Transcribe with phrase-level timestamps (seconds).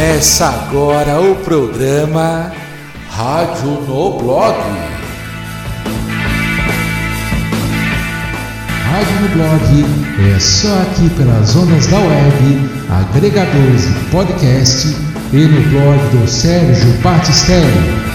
[0.00, 2.50] Começa agora o programa
[3.10, 4.56] Rádio no Blog.
[8.86, 9.84] Rádio no Blog
[10.34, 14.96] é só aqui pelas ondas da web, agregadores de podcast
[15.34, 18.09] e no blog do Sérgio Batistelli.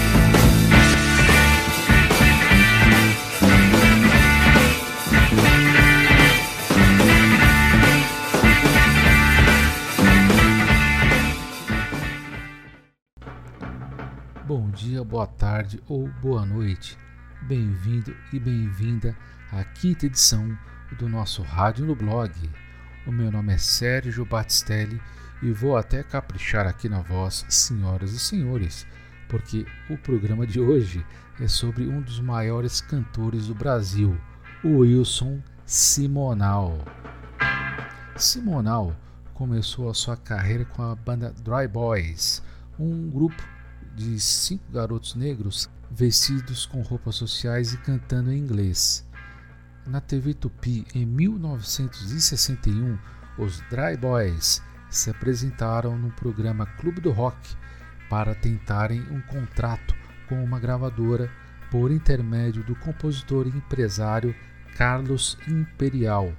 [15.46, 16.98] Tarde ou boa noite.
[17.42, 19.16] Bem-vindo e bem-vinda
[19.52, 20.58] à quinta edição
[20.98, 22.32] do nosso Rádio no Blog.
[23.06, 25.00] O meu nome é Sérgio Batistelli
[25.40, 28.88] e vou até caprichar aqui na voz, senhoras e senhores,
[29.28, 31.06] porque o programa de hoje
[31.40, 34.18] é sobre um dos maiores cantores do Brasil,
[34.64, 36.84] o Wilson Simonal.
[38.16, 38.96] Simonal
[39.32, 42.42] começou a sua carreira com a banda Dry Boys,
[42.80, 43.55] um grupo
[43.96, 49.04] de cinco garotos negros vestidos com roupas sociais e cantando em inglês.
[49.86, 52.98] Na TV Tupi, em 1961,
[53.38, 57.56] os Dry Boys se apresentaram no programa Clube do Rock
[58.10, 59.94] para tentarem um contrato
[60.28, 61.30] com uma gravadora
[61.70, 64.34] por intermédio do compositor e empresário
[64.76, 66.32] Carlos Imperial,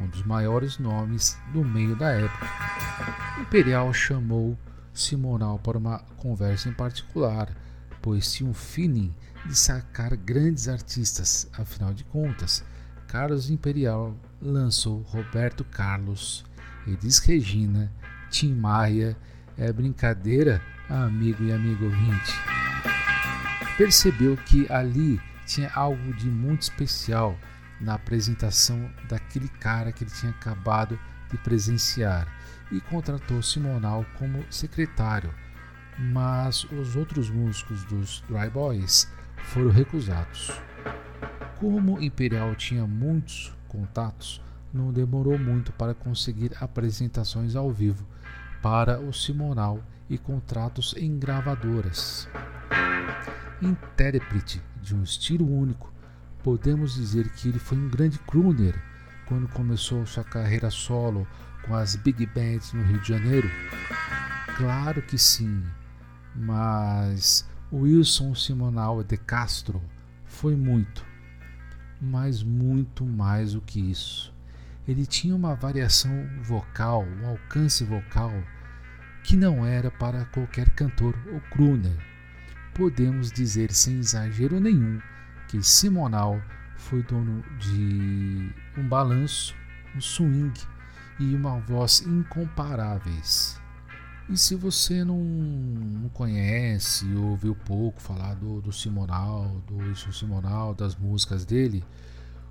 [0.00, 2.46] um dos maiores nomes do meio da época.
[3.40, 4.58] Imperial chamou
[4.94, 7.54] Simonal para uma conversa em particular,
[8.00, 9.14] pois tinha um feeling
[9.44, 11.48] de sacar grandes artistas.
[11.52, 12.64] Afinal de contas,
[13.08, 16.44] Carlos Imperial lançou Roberto Carlos,
[16.86, 17.92] Elis Regina,
[18.30, 19.16] Tim Maia.
[19.56, 22.32] É brincadeira, amigo e amigo ouvinte.
[23.76, 27.38] Percebeu que ali tinha algo de muito especial
[27.80, 30.98] na apresentação daquele cara que ele tinha acabado
[31.30, 32.26] de presenciar
[32.74, 35.32] e contratou Simonal como secretário,
[35.96, 39.08] mas os outros músicos dos Dry Boys
[39.44, 40.50] foram recusados.
[41.60, 44.42] Como Imperial tinha muitos contatos,
[44.72, 48.04] não demorou muito para conseguir apresentações ao vivo
[48.60, 49.80] para o Simonal
[50.10, 52.28] e contratos em gravadoras.
[53.62, 55.92] Intérprete de um estilo único,
[56.42, 58.74] podemos dizer que ele foi um grande crooner
[59.26, 61.26] quando começou sua carreira solo
[61.66, 63.50] com as big bands no Rio de Janeiro?
[64.56, 65.64] Claro que sim,
[66.34, 69.82] mas Wilson Simonal de Castro
[70.24, 71.04] foi muito,
[72.00, 74.32] mas muito mais do que isso.
[74.86, 78.32] Ele tinha uma variação vocal, um alcance vocal
[79.24, 81.96] que não era para qualquer cantor ou crooner.
[82.74, 85.00] Podemos dizer sem exagero nenhum
[85.48, 86.40] que Simonal
[86.76, 89.54] foi dono de um balanço,
[89.96, 90.52] um swing
[91.18, 93.60] e uma voz incomparáveis.
[94.28, 100.74] E se você não, não conhece, ouviu pouco falar do, do Simonal, do Wilson Simonal,
[100.74, 101.84] das músicas dele,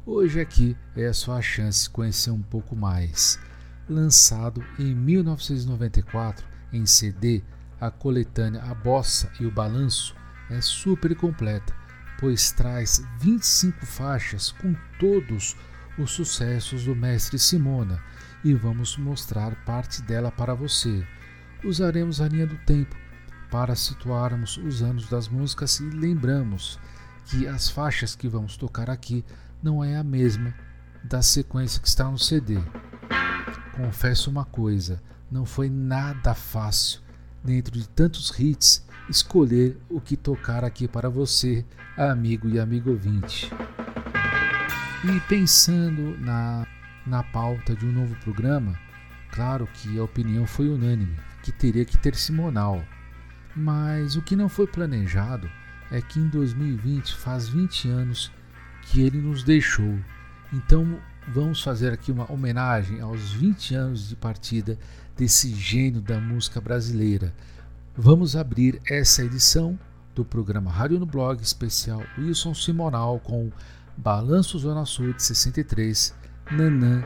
[0.05, 3.39] hoje aqui é a sua chance de conhecer um pouco mais.
[3.89, 7.43] Lançado em 1994 em CD,
[7.81, 10.15] a coletânea A Bossa e o Balanço
[10.51, 11.75] é super completa,
[12.19, 15.55] pois traz 25 faixas com todos
[15.97, 17.99] os sucessos do mestre Simona
[18.43, 21.05] e vamos mostrar parte dela para você.
[21.63, 22.95] Usaremos a linha do tempo
[23.49, 26.79] para situarmos os anos das músicas e lembramos
[27.25, 29.23] que as faixas que vamos tocar aqui
[29.61, 30.53] não é a mesma
[31.03, 32.57] da sequência que está no CD.
[33.75, 37.01] Confesso uma coisa, não foi nada fácil,
[37.43, 41.65] dentro de tantos hits, escolher o que tocar aqui para você,
[41.97, 43.51] amigo e amigo ouvinte.
[45.03, 46.65] E pensando na
[47.05, 48.77] na pauta de um novo programa,
[49.31, 52.83] claro que a opinião foi unânime, que teria que ter Simonal.
[53.55, 55.49] Mas o que não foi planejado
[55.91, 58.31] é que em 2020 faz 20 anos
[58.83, 59.99] que ele nos deixou.
[60.51, 64.77] Então vamos fazer aqui uma homenagem aos 20 anos de partida
[65.15, 67.33] desse gênio da música brasileira.
[67.95, 69.77] Vamos abrir essa edição
[70.15, 73.51] do programa Rádio no Blog especial Wilson Simonal com
[73.95, 76.13] Balanço Zona Sul de 63
[76.53, 77.03] Nanã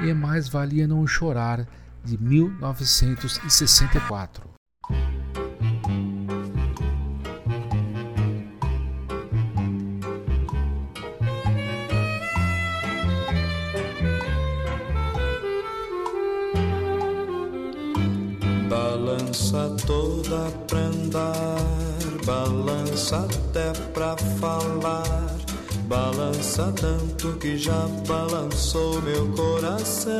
[0.00, 1.64] e Mais Valia Não Chorar,
[2.04, 4.50] de 1964.
[18.68, 21.56] Balança toda pra andar,
[22.26, 25.51] balança até pra falar
[25.88, 30.12] Balança tanto que já balançou meu coração.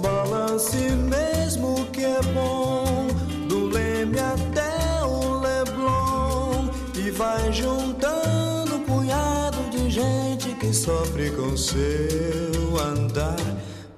[0.00, 3.06] Balance mesmo que é bom,
[3.48, 11.56] do Leme até o Leblon, e vai juntando um punhado de gente que sofre com
[11.56, 13.36] seu andar.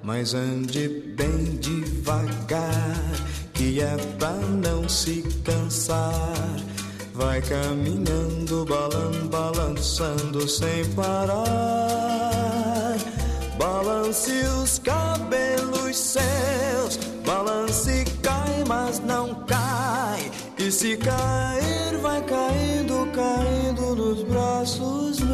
[0.03, 2.97] Mas ande bem devagar,
[3.53, 6.70] que é pra não se cansar.
[7.21, 11.45] Vai caminhando, balan, balançando sem parar.
[13.59, 20.31] Balance os cabelos seus, balance cai, mas não cai.
[20.57, 25.30] E se cair, vai caindo, caindo nos braços meus.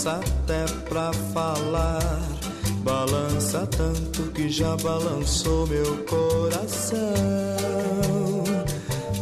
[0.00, 2.22] Balança até pra falar.
[2.82, 6.98] Balança tanto que já balançou meu coração.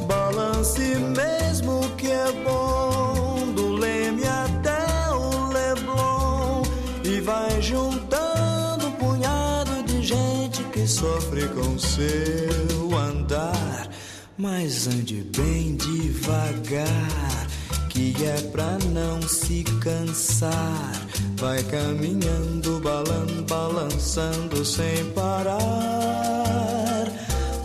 [0.06, 6.62] Balance mesmo que é bom, do Leme até o Leblon.
[7.04, 13.88] E vai juntando um punhado de gente que sofre com seu andar.
[14.36, 17.47] Mas ande bem devagar,
[17.98, 20.92] que é pra não se cansar.
[21.36, 25.58] Vai caminhando, balan, balançando sem parar.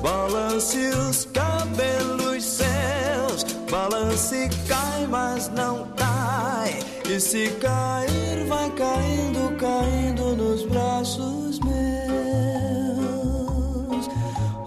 [0.01, 6.79] Balance os cabelos seus, balance cai, mas não cai.
[7.07, 11.73] E se cair, vai caindo, caindo nos braços meus.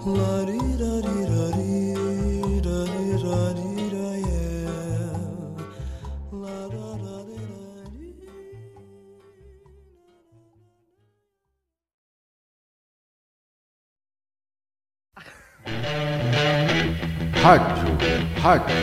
[0.05, 0.56] Larirarirar.
[17.43, 17.97] Rádio,
[18.41, 18.75] rádio,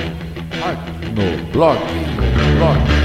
[0.61, 1.79] rádio, no blog,
[2.59, 3.04] blog,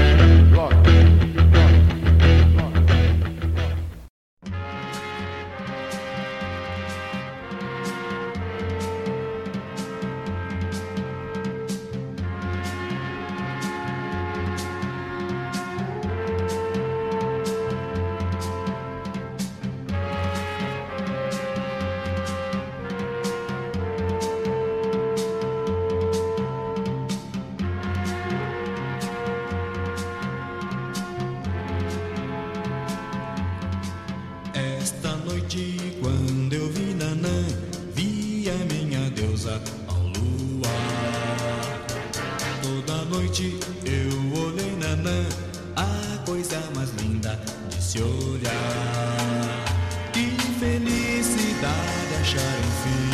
[51.70, 53.10] felicidade achar enfim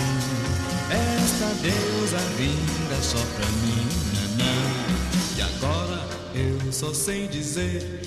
[0.91, 4.55] esta deusa vinda só pra mim, Nanã.
[5.37, 8.03] E agora eu só sei dizer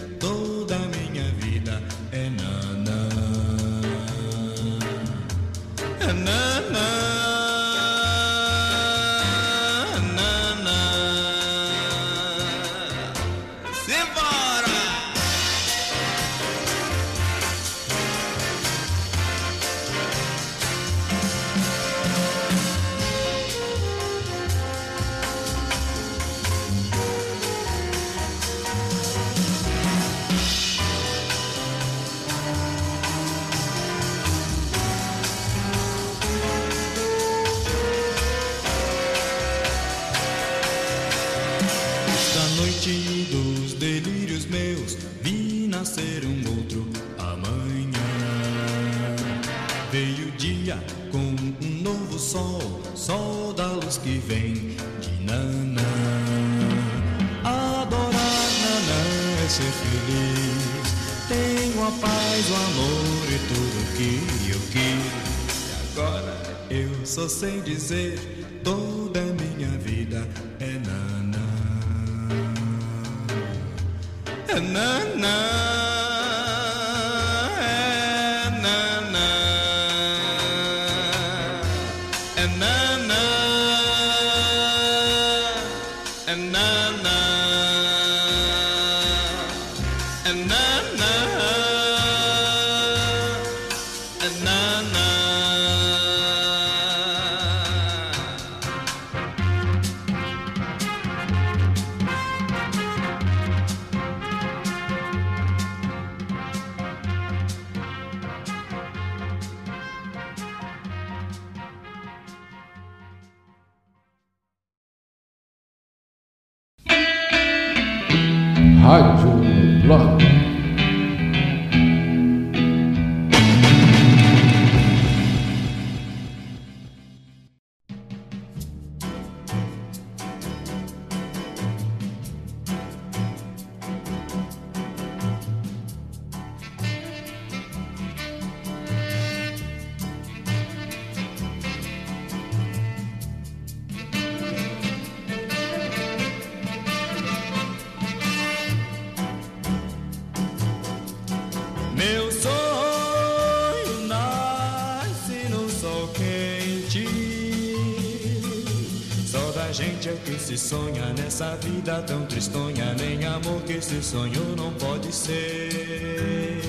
[159.79, 162.93] gente é que se sonha nessa vida tão tristonha.
[162.95, 166.61] Nem amor que esse sonho não pode ser.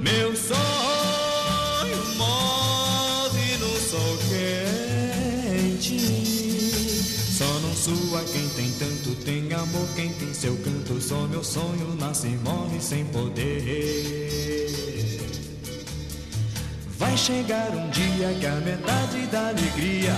[0.00, 0.56] Meu sonho
[2.18, 5.98] morre no sol quente.
[7.38, 11.00] Só não sua quem tem tanto, tem amor, quem tem seu canto.
[11.00, 14.68] Só meu sonho nasce e morre sem poder.
[16.98, 20.14] Vai chegar um dia que a metade da alegria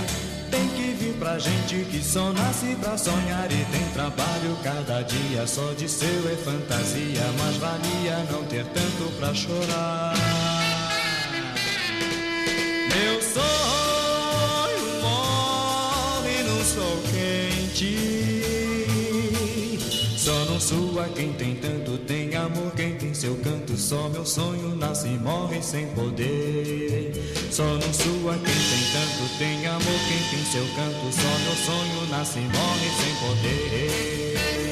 [0.53, 5.47] tem que vir pra gente que só nasce pra sonhar e tem trabalho cada dia.
[5.47, 10.13] Só de seu é fantasia, mas valia não ter tanto pra chorar.
[12.87, 18.12] Meu sonho morre no sol quente.
[20.63, 23.75] Sua quem tem tanto, tem amor, quem tem seu canto.
[23.75, 27.11] Só meu sonho nasce e morre sem poder.
[27.51, 31.11] Só não sua quem tem tanto, tem amor, quem tem seu canto.
[31.11, 34.62] Só meu sonho nasce e morre sem poder.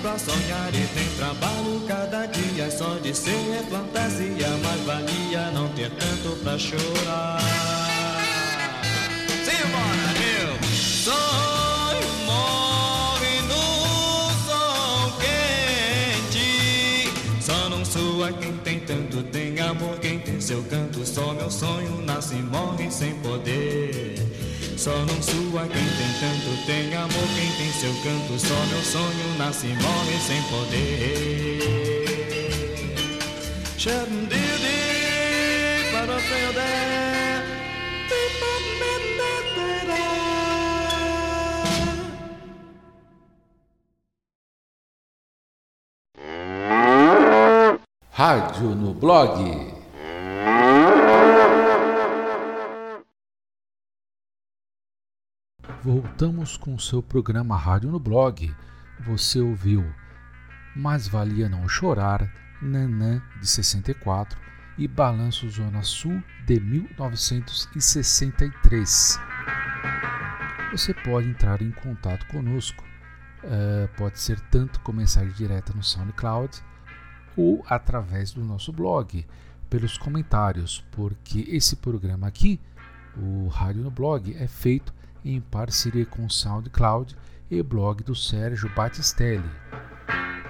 [0.00, 2.70] Pra sonhar e tem trabalho cada dia.
[2.70, 7.40] Só de ser é fantasia, mas valia não ter tanto pra chorar.
[9.44, 17.12] Simbora, meu sonho morre no sol quente.
[17.40, 21.06] Só não sua quem tem tanto, tem amor, quem tem seu canto.
[21.06, 24.49] Só meu sonho nasce e morre sem poder.
[24.80, 28.38] Só não sua quem tem tanto, tem amor, quem tem seu canto.
[28.38, 31.60] Só meu sonho nasce e morre sem poder.
[33.76, 34.80] Xandidi,
[35.92, 36.20] para o
[48.12, 49.79] Rádio no blog.
[55.82, 58.54] Voltamos com seu programa Rádio no Blog.
[59.00, 59.82] Você ouviu
[60.76, 64.38] Mas Valia Não Chorar, Nanã de 64
[64.76, 69.18] e Balanço Zona Sul de 1963.
[70.70, 72.84] Você pode entrar em contato conosco.
[73.42, 76.62] eh, pode ser tanto com mensagem direta no SoundCloud
[77.34, 79.26] ou através do nosso blog,
[79.70, 82.60] pelos comentários, porque esse programa aqui,
[83.16, 87.16] o Rádio no Blog, é feito em parceria com o SoundCloud
[87.50, 89.50] e blog do Sérgio Batistelli.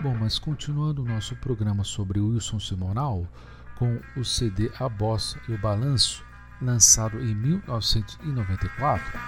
[0.03, 3.27] Bom, mas continuando o nosso programa sobre Wilson Simonal,
[3.77, 6.25] com o CD A Bossa e o Balanço,
[6.61, 9.19] lançado em 1994,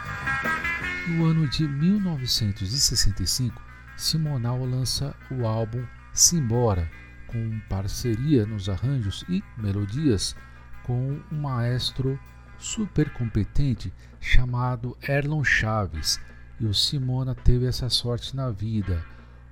[1.09, 3.63] no ano de 1965,
[3.97, 6.91] Simonal lança o álbum Simbora,
[7.27, 10.37] com parceria nos arranjos e melodias
[10.83, 12.19] com um maestro
[12.62, 16.21] super competente chamado Erlon Chaves.
[16.61, 19.04] E o Simona teve essa sorte na vida,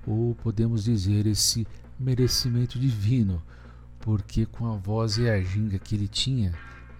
[0.07, 1.67] ou podemos dizer esse
[1.99, 3.43] merecimento divino,
[3.99, 6.53] porque com a voz e a ginga que ele tinha,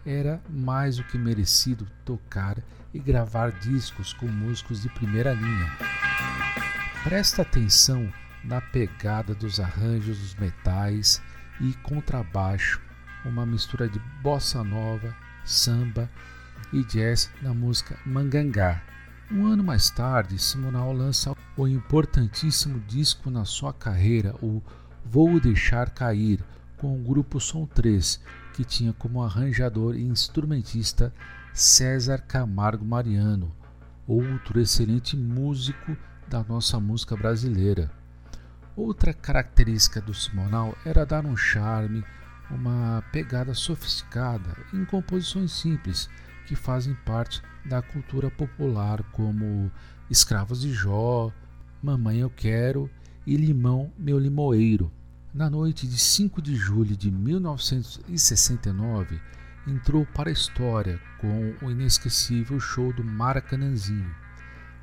[0.06, 2.62] era mais do que merecido tocar
[2.94, 5.72] e gravar discos com músicos de primeira linha.
[7.04, 8.12] Presta atenção
[8.44, 11.22] na pegada dos arranjos dos metais
[11.62, 12.82] e contrabaixo,
[13.24, 15.16] uma mistura de bossa nova,
[15.46, 16.10] samba,
[16.74, 18.82] e jazz na música Mangangá.
[19.32, 24.62] Um ano mais tarde, Simonal lança o importantíssimo disco na sua carreira, o
[25.06, 26.44] Vou Deixar Cair,
[26.78, 28.22] com o grupo Som 3,
[28.54, 31.14] que tinha como arranjador e instrumentista
[31.54, 33.54] César Camargo Mariano,
[34.08, 35.96] outro excelente músico
[36.28, 37.92] da nossa música brasileira.
[38.76, 42.04] Outra característica do Simonal era dar um charme,
[42.54, 46.10] uma pegada sofisticada em composições simples
[46.46, 49.72] que fazem parte da cultura popular, como
[50.10, 51.32] Escravos de Jó,
[51.82, 52.90] Mamãe Eu Quero
[53.26, 54.92] e Limão Meu Limoeiro.
[55.34, 59.18] Na noite de 5 de julho de 1969,
[59.66, 64.14] entrou para a história com o inesquecível show do Maracanãzinho.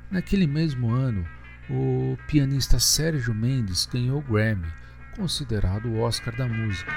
[0.09, 1.23] Naquele mesmo ano,
[1.69, 4.73] o pianista Sérgio Mendes ganhou o Grammy,
[5.15, 6.91] considerado o Oscar da música.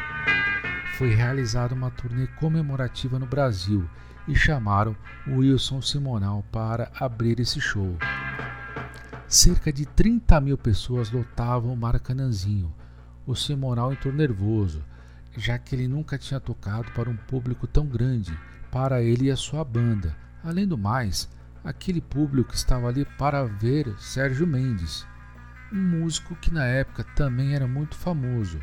[0.92, 3.88] Foi realizada uma turnê comemorativa no Brasil
[4.28, 4.94] e chamaram
[5.26, 7.96] Wilson Simonal para abrir esse show.
[9.26, 12.72] Cerca de 30 mil pessoas lotavam o Maracanãzinho.
[13.26, 14.84] O Simonal entrou nervoso,
[15.36, 18.38] já que ele nunca tinha tocado para um público tão grande,
[18.70, 20.14] para ele e a sua banda.
[20.44, 21.28] Além do mais,
[21.64, 25.06] aquele público estava ali para ver Sérgio Mendes,
[25.72, 28.60] um músico que na época também era muito famoso.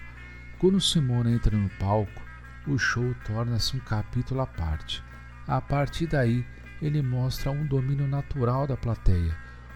[0.60, 2.22] Quando Simona entra no palco,
[2.68, 5.02] o show torna-se um capítulo à parte.
[5.48, 6.46] A partir daí,
[6.82, 9.34] ele mostra um domínio natural da plateia,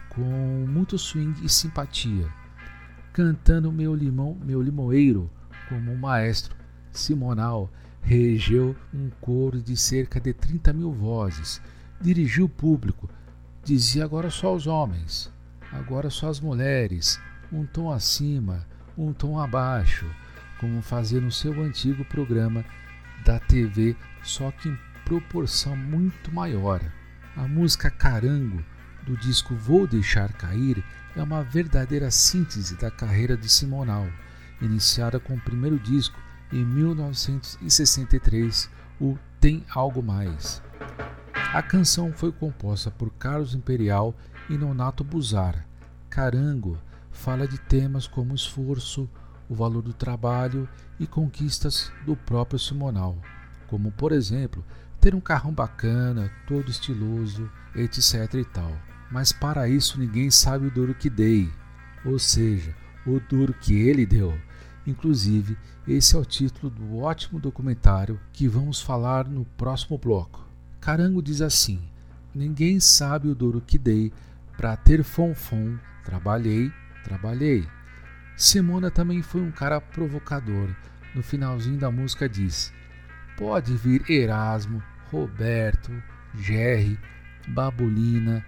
[0.10, 0.22] com
[0.68, 2.28] muito swing e simpatia.
[3.14, 5.32] Cantando Meu Limão, Meu Limoeiro,
[5.70, 6.54] como um maestro,
[6.92, 7.72] Simonal
[8.02, 11.62] regeu um coro de cerca de 30 mil vozes,
[12.02, 13.10] dirigiu o público,
[13.64, 15.32] dizia agora só os homens,
[15.72, 17.22] agora só as mulheres,
[17.54, 18.68] um tom acima,
[18.98, 20.06] um tom abaixo,
[20.64, 22.64] como fazia no seu antigo programa
[23.26, 26.80] da TV, só que em proporção muito maior.
[27.36, 28.64] A música Carango
[29.06, 30.82] do disco Vou Deixar Cair
[31.18, 34.08] é uma verdadeira síntese da carreira de Simonal,
[34.62, 36.18] iniciada com o primeiro disco
[36.50, 38.70] em 1963,
[39.02, 40.64] o Tem Algo Mais.
[41.54, 44.16] A canção foi composta por Carlos Imperial
[44.50, 45.68] e Nonato Buzar.
[46.10, 46.78] Carango
[47.12, 49.10] fala de temas como esforço,
[49.54, 50.68] o valor do trabalho
[51.00, 53.16] e conquistas do próprio Simonal,
[53.68, 54.64] como por exemplo
[55.00, 58.72] ter um carrão bacana, todo estiloso, etc e tal.
[59.12, 61.50] Mas para isso ninguém sabe o duro que dei,
[62.04, 64.38] ou seja, o duro que ele deu.
[64.88, 70.46] Inclusive, esse é o título do ótimo documentário que vamos falar no próximo bloco.
[70.82, 71.80] Carango diz assim:
[72.34, 74.12] Ninguém sabe o duro que dei
[74.58, 75.78] para ter fonfon.
[76.04, 76.72] Trabalhei,
[77.04, 77.66] trabalhei.
[78.36, 80.70] Simona também foi um cara provocador.
[81.14, 82.74] No finalzinho da música diz:
[83.38, 85.92] Pode vir Erasmo, Roberto,
[86.36, 87.00] Jerry,
[87.48, 88.44] Babulina,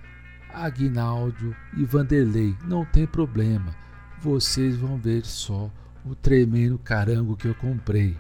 [0.52, 2.56] Aguinaldo e Vanderlei.
[2.66, 3.76] Não tem problema.
[4.20, 5.70] Vocês vão ver só
[6.04, 8.18] o tremendo carango que eu comprei.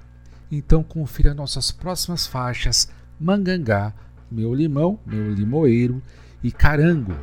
[0.51, 2.87] Então confira nossas próximas faixas
[3.19, 3.93] Mangangá,
[4.29, 6.01] Meu Limão, Meu Limoeiro
[6.43, 7.15] e Carango.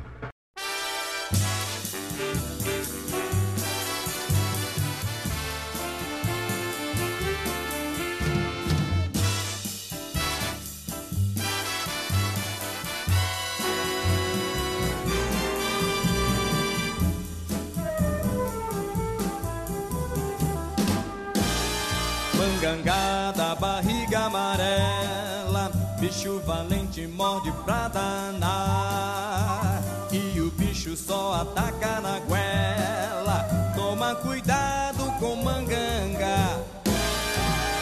[27.02, 29.82] Valente morde pra danar.
[30.10, 33.46] E o bicho só ataca na goela.
[33.74, 36.58] Toma cuidado com mangangá.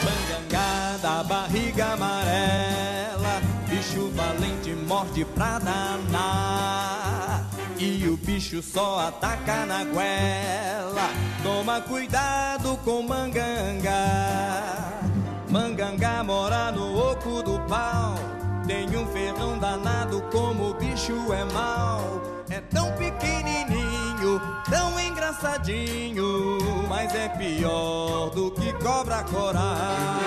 [0.03, 7.45] Mangangá da barriga amarela, bicho valente morde pra danar.
[7.77, 11.09] E o bicho só ataca na goela.
[11.43, 15.01] Toma cuidado com mangangá.
[15.49, 18.40] Mangangá mora no oco do pau.
[18.67, 22.21] Tem um ferrão danado como o bicho é mau.
[22.49, 26.87] É tão pequenininho, tão engraçadinho.
[26.87, 30.21] Mas é pior do que cobra coral.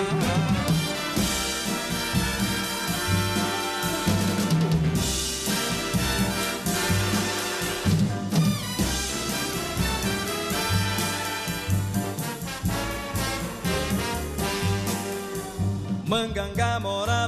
[16.07, 17.24] Mangangá mora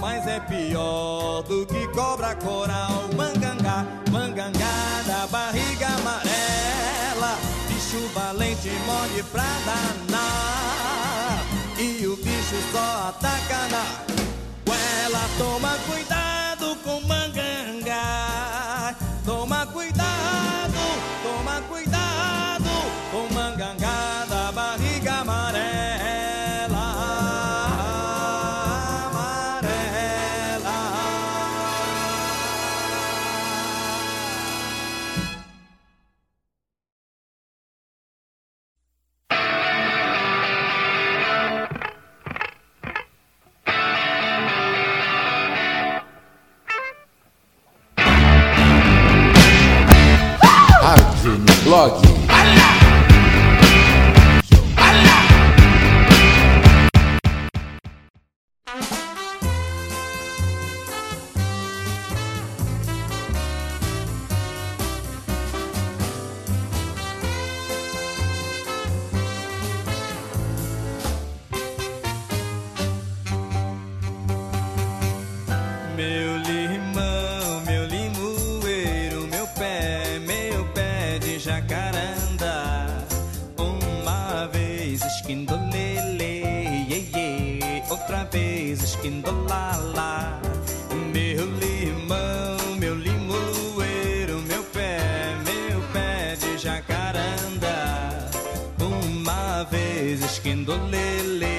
[0.00, 3.08] mas é pior do que cobra coral.
[3.16, 7.36] Mangangá, mangangá da barriga amarela,
[7.68, 11.44] bicho valente, mole pra danar.
[11.78, 13.84] E o bicho só ataca na
[14.64, 16.25] goela, toma cuidado.
[89.06, 89.22] in.
[91.12, 98.28] Meu limão, meu limoeiro, meu pé, meu pé de jacaranda.
[98.80, 101.54] Uma vez esquindolele,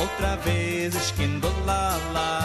[0.00, 2.41] outra vez esquindolala.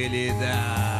[0.00, 0.99] tranquilidade.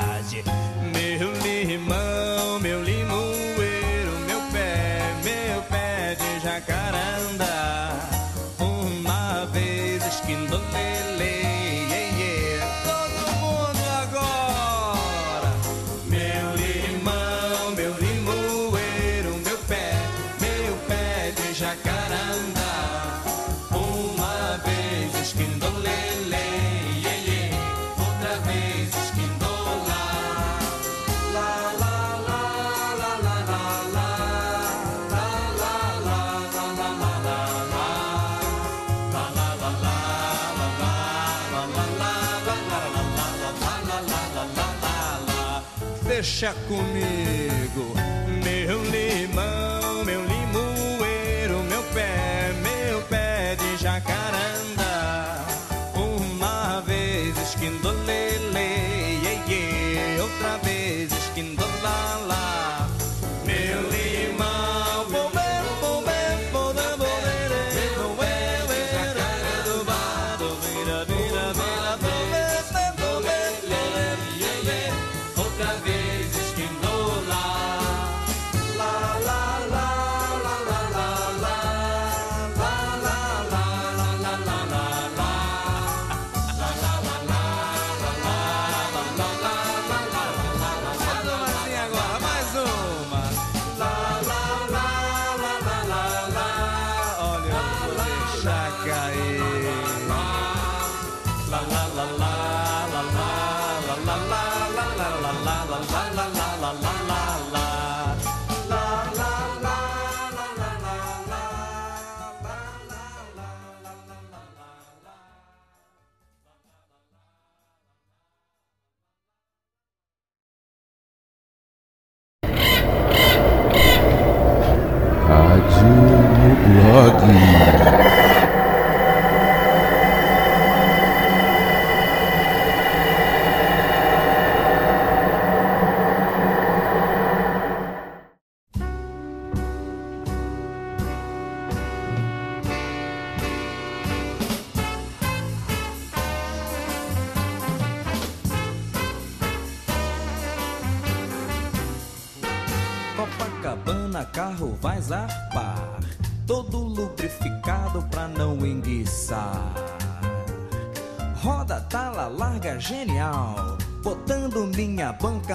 [46.40, 47.19] deixa.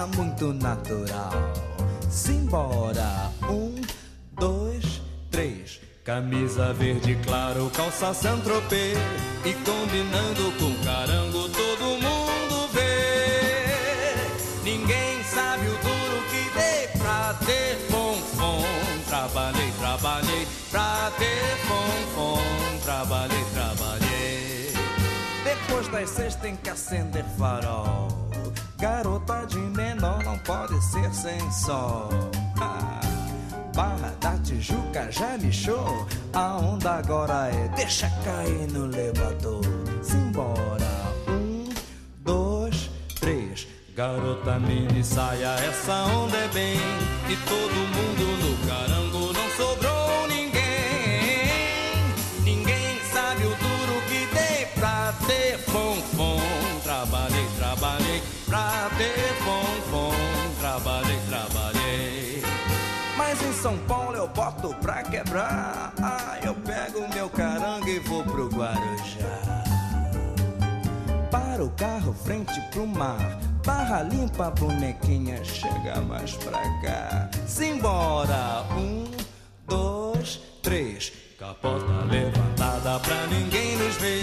[0.06, 1.52] muito natural.
[2.08, 3.74] Simbora, um,
[4.32, 5.80] dois, três.
[6.04, 8.94] Camisa verde claro, calça santropê
[9.44, 14.14] e combinando com carango todo mundo vê.
[14.62, 18.64] Ninguém sabe o duro que dei pra ter fonfon.
[19.08, 22.40] Trabalhei, trabalhei pra ter fonfon.
[22.84, 24.72] Trabalhei, trabalhei.
[25.42, 28.25] Depois das seis tem que acender farol
[28.78, 32.10] Garota de menor não pode ser sem sol.
[32.60, 33.00] Ah,
[33.74, 36.06] Barra da Tijuca já lixou.
[36.34, 39.62] A onda agora é deixa cair no elevador.
[40.02, 41.14] Simbora.
[41.28, 41.68] Um,
[42.22, 43.66] dois, três.
[43.94, 46.76] Garota mini saia, essa onda é bem.
[47.30, 49.05] E todo mundo no caramba
[58.46, 60.14] pra ter bom, bom,
[60.60, 62.42] trabalhei, trabalhei.
[63.16, 65.92] Mas em São Paulo eu boto pra quebrar.
[66.00, 69.64] Ah, eu pego meu caranga e vou pro Guarujá.
[71.30, 73.38] Para o carro frente pro mar.
[73.64, 77.28] Barra limpa, bonequinha, chega mais pra cá.
[77.46, 78.64] Simbora!
[78.70, 79.10] Um,
[79.66, 81.12] dois, três.
[81.38, 84.22] Capota levantada pra ninguém nos ver.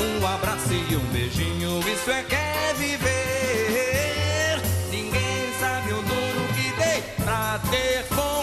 [0.00, 4.60] Um abraço e um beijinho, isso é que é viver.
[4.90, 8.40] Ninguém sabe o duro que dei pra ter fom.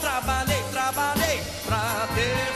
[0.00, 2.52] Trabalhei, trabalhei pra ter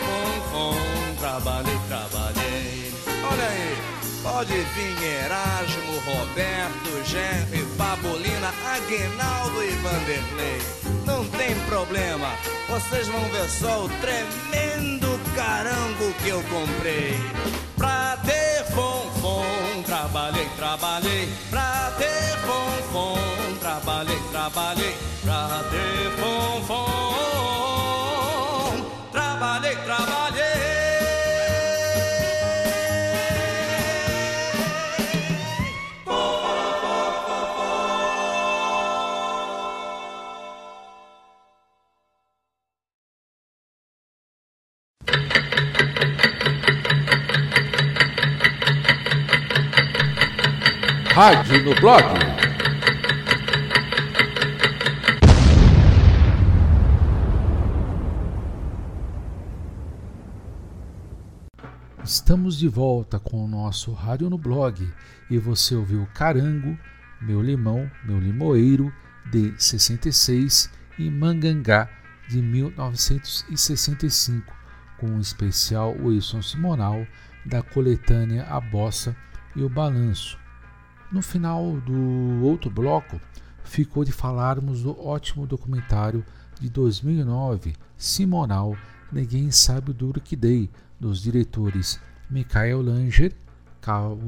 [0.50, 0.74] fom.
[1.18, 2.94] Trabalhei, trabalhei.
[3.30, 3.76] Olha aí,
[4.22, 10.58] pode vir Erasmo, Roberto, Jerry, Pabolina, Aguinaldo e Vanderlei.
[11.04, 12.28] Não tem problema,
[12.68, 17.65] vocês vão ver só o tremendo carango que eu comprei.
[17.76, 21.28] Pra ter fom, trabalhei, trabalhei.
[21.50, 22.38] Pra ter
[22.92, 24.94] fom, trabalhei, trabalhei.
[25.22, 25.95] Pra ter
[51.16, 52.04] Rádio no blog.
[62.04, 64.86] Estamos de volta com o nosso Rádio no Blog
[65.30, 66.78] e você ouviu Carango,
[67.22, 68.92] Meu Limão, Meu Limoeiro,
[69.32, 71.88] de 66 e Mangangá,
[72.28, 74.54] de 1965,
[74.98, 77.06] com o especial Wilson Simonal
[77.46, 79.16] da coletânea A Bossa
[79.56, 80.44] e o Balanço.
[81.10, 83.20] No final do outro bloco,
[83.64, 86.24] ficou de falarmos do ótimo documentário
[86.60, 88.76] de 2009, Simonal,
[89.12, 93.32] Ninguém Sabe o Duro Que Dei, dos diretores Michael Langer,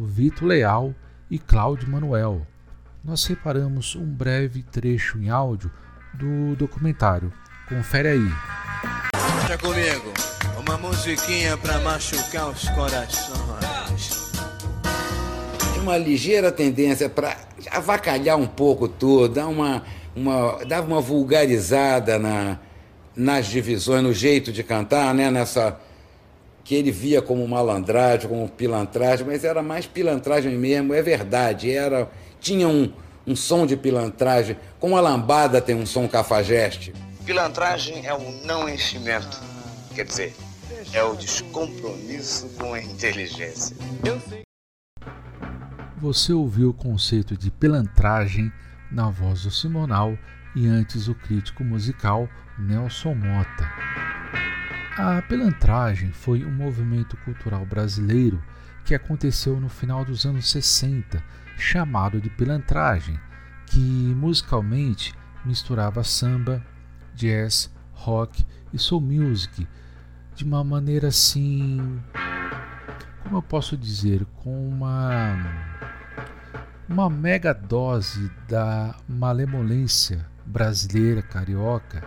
[0.06, 0.94] Vitor Leal
[1.30, 2.46] e Cláudio Manuel.
[3.04, 5.70] Nós separamos um breve trecho em áudio
[6.14, 7.32] do documentário.
[7.68, 8.32] Confere aí.
[9.38, 10.12] Deixa comigo,
[10.58, 14.17] uma musiquinha pra machucar os corações.
[15.82, 17.36] Uma ligeira tendência para
[17.70, 22.58] avacalhar um pouco tudo, dar uma, uma, dava uma vulgarizada na,
[23.16, 25.30] nas divisões, no jeito de cantar, né?
[25.30, 25.78] Nessa
[26.68, 31.70] que ele via como malandragem, como pilantragem, mas era mais pilantragem mesmo, é verdade.
[31.70, 32.10] Era
[32.40, 32.92] tinha um,
[33.26, 36.92] um som de pilantragem, como a lambada tem um som cafajeste.
[37.24, 39.40] Pilantragem é o não enchimento,
[39.94, 40.34] quer dizer,
[40.92, 43.74] é o descompromisso com a inteligência.
[46.00, 48.52] Você ouviu o conceito de pilantragem
[48.88, 50.16] na voz do Simonal
[50.54, 53.68] e antes o crítico musical Nelson Mota.
[54.96, 58.40] A pilantragem foi um movimento cultural brasileiro
[58.84, 61.20] que aconteceu no final dos anos 60,
[61.56, 63.18] chamado de pilantragem,
[63.66, 65.12] que musicalmente
[65.44, 66.64] misturava samba,
[67.12, 69.66] jazz, rock e soul music
[70.36, 72.00] de uma maneira assim,
[73.24, 75.67] como eu posso dizer, com uma
[76.88, 82.02] uma mega dose da malemolência brasileira carioca.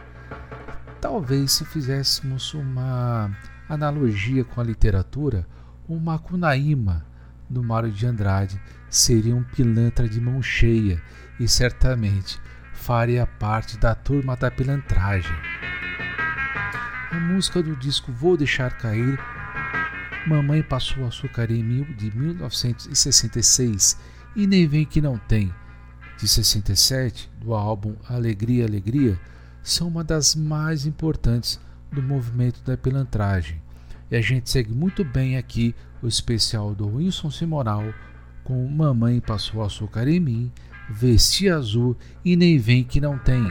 [1.00, 3.30] Talvez se fizéssemos uma
[3.70, 5.48] analogia com a literatura,
[5.88, 7.06] o Macunaíma
[7.48, 11.00] do Mário de Andrade seria um pilantra de mão cheia
[11.40, 12.40] e certamente
[12.74, 15.36] faria parte da turma da pilantragem.
[17.12, 19.20] A música do disco Vou Deixar Cair,
[20.26, 23.98] Mamãe Passou Açúcar em Mil, de 1966,
[24.36, 25.54] e Nem Vem Que Não Tem,
[26.18, 29.20] de 67, do álbum Alegria, Alegria,
[29.64, 31.60] são uma das mais importantes
[31.92, 33.62] do movimento da pilantragem.
[34.10, 37.94] E a gente segue muito bem aqui o especial do Wilson Simonal
[38.44, 40.52] com Mamãe Passou Açúcar em Mim,
[40.90, 43.44] Vesti Azul e Nem Vem Que Não Tem.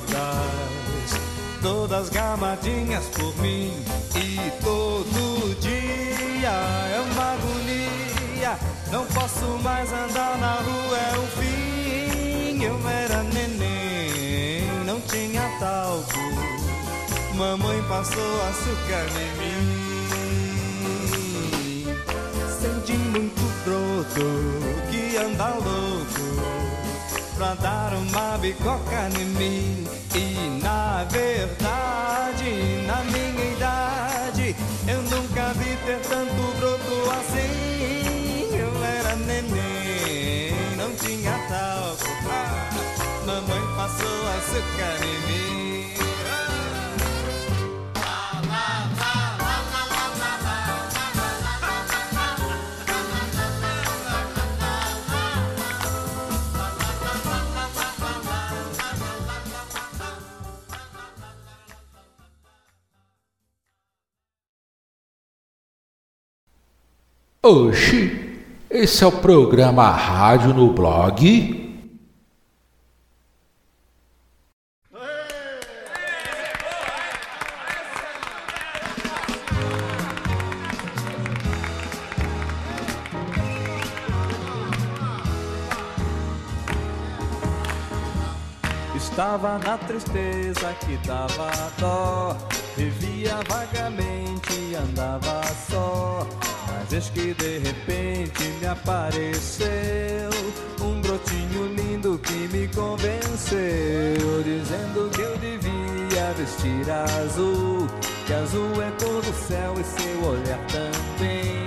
[0.00, 1.20] todas,
[1.62, 3.72] todas gamadinhas por mim.
[4.14, 8.58] E todo dia é uma agonia,
[8.90, 12.62] não posso mais andar na rua, é o fim.
[12.62, 16.18] Eu era neném, não tinha talco,
[17.34, 19.66] mamãe passou açúcar em mim.
[22.60, 24.26] Senti muito broto
[24.90, 26.55] que anda louco
[27.36, 29.86] pra dar uma bicoca em mim.
[30.14, 32.50] E na verdade,
[32.86, 34.56] na minha idade,
[34.88, 38.56] eu nunca vi ter tanto broto assim.
[38.56, 42.06] Eu era neném, não tinha talco.
[42.30, 42.70] Ah,
[43.26, 45.45] mamãe passou açúcar em mim.
[67.48, 71.64] Oxi, esse é o programa Rádio no Blog.
[88.96, 92.36] Estava na tristeza que dava dó,
[92.76, 96.26] vivia vagamente e andava só.
[96.86, 100.30] Mas eis que de repente me apareceu
[100.80, 107.88] um brotinho lindo que me convenceu, dizendo que eu devia vestir azul,
[108.24, 111.66] que azul é cor do céu e seu olhar também.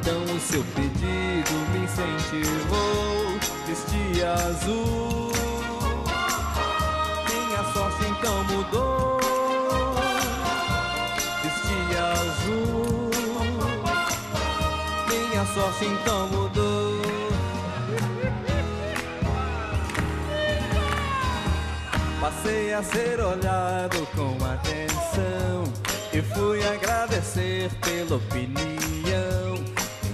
[0.00, 4.99] Então o seu pedido me incentivou, vestir azul.
[15.54, 17.00] Sorte então mudou.
[22.20, 25.64] Passei a ser olhado com atenção
[26.12, 29.64] e fui agradecer pela opinião.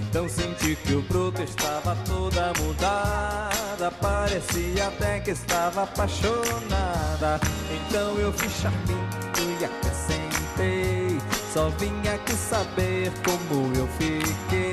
[0.09, 7.39] Então senti que o broto estava toda mudada, parecia até que estava apaixonada.
[7.71, 11.17] Então eu fiz charminho e acrescentei.
[11.53, 14.66] Só vim aqui saber como eu fiquei.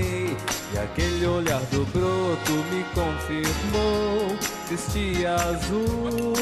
[0.74, 4.36] E aquele olhar do broto me confirmou.
[4.68, 6.32] Vesti azul.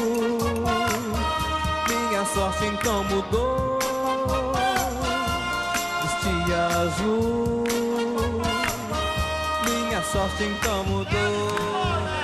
[1.87, 3.79] Minha sorte então mudou.
[6.01, 7.65] Vesti azul.
[9.67, 12.22] Minha sorte então mudou.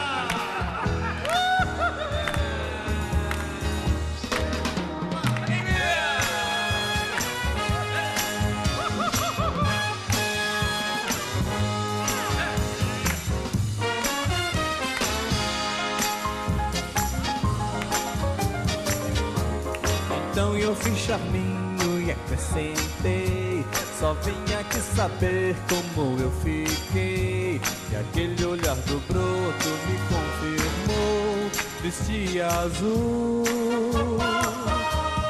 [20.81, 23.65] Fiz charminho e acrescentei.
[23.99, 27.61] Só vim aqui saber como eu fiquei.
[27.91, 31.51] E aquele olhar do broto me confirmou.
[31.83, 33.45] Vesti azul.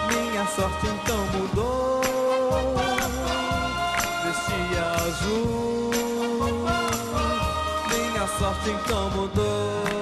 [0.08, 2.02] Minha sorte então mudou.
[4.24, 4.62] Vesti
[5.06, 5.90] azul.
[7.90, 9.97] Minha sorte então mudou.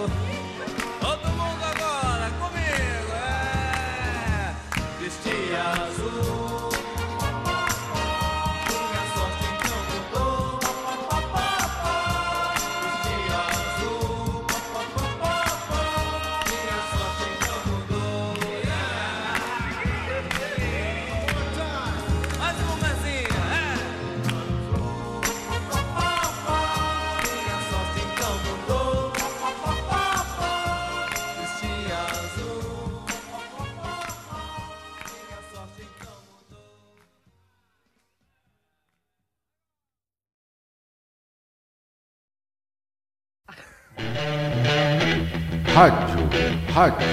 [45.77, 46.25] Rádio,
[46.73, 47.07] rádio,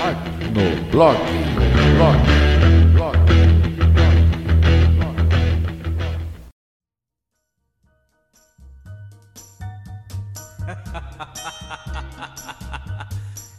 [0.00, 1.18] rádio no blog,
[1.98, 2.16] blog,
[2.94, 3.18] blog,
[4.94, 5.18] blog.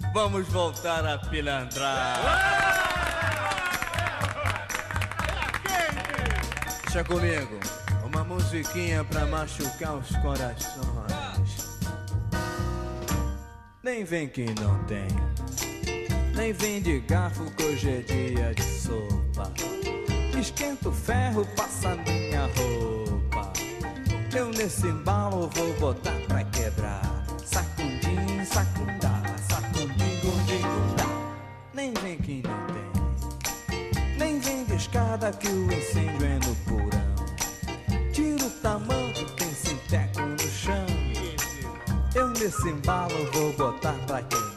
[0.12, 2.18] Vamos voltar a pilantrar.
[6.86, 7.60] Deixa comigo,
[8.04, 11.21] uma musiquinha pra machucar os corações.
[13.94, 15.06] Nem vem que não tem,
[16.34, 19.52] nem vem de garfo que hoje é dia de sopa.
[20.40, 23.52] Esquenta o ferro, passa minha roupa.
[24.34, 27.02] Eu nesse embalo vou botar pra quebrar.
[27.44, 31.10] Sacundim, sacundá, sacundim, gordinho, dá.
[31.74, 32.68] Nem vem que não
[33.68, 36.21] tem, nem vem de escada que o incêndio
[42.52, 44.51] nesse embalo vou botar pra quebrar.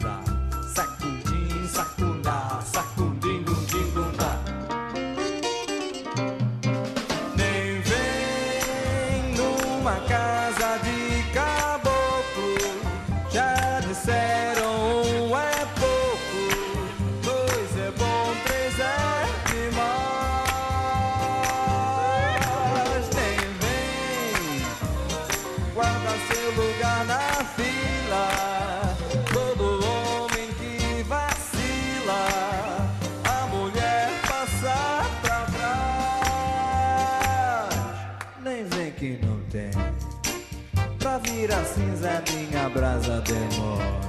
[42.75, 44.01] Brasa demora.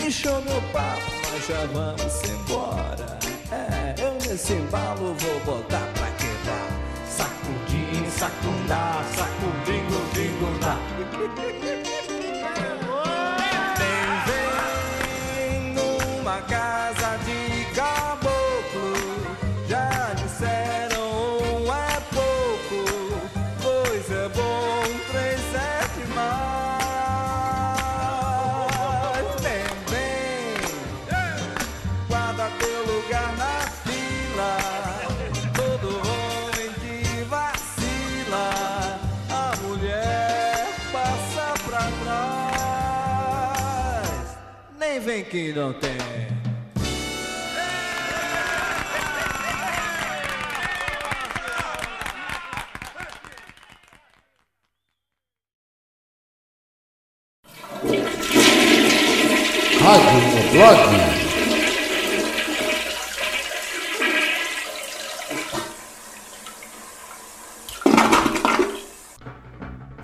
[0.00, 3.18] Encheu meu papo, nós já vamos embora.
[3.50, 6.68] É, eu nesse embalo vou botar pra quebrar.
[7.08, 10.34] Sacudim, sacundá, sacudim, gudim,
[45.04, 45.90] vem que não tem.
[59.82, 61.14] Rádio no blog.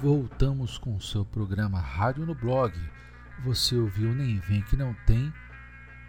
[0.02, 2.74] Voltamos com o seu programa Rádio no Blog.
[3.42, 5.32] Você ouviu Nem Vem Que Não Tem,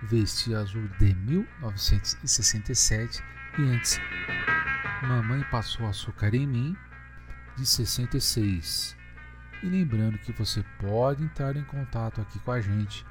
[0.03, 3.23] Vestir Azul de 1967
[3.57, 4.01] e antes
[5.01, 6.75] Mamãe Passou Açúcar em Mim,
[7.55, 8.97] de 66.
[9.63, 13.05] E lembrando que você pode entrar em contato aqui com a gente,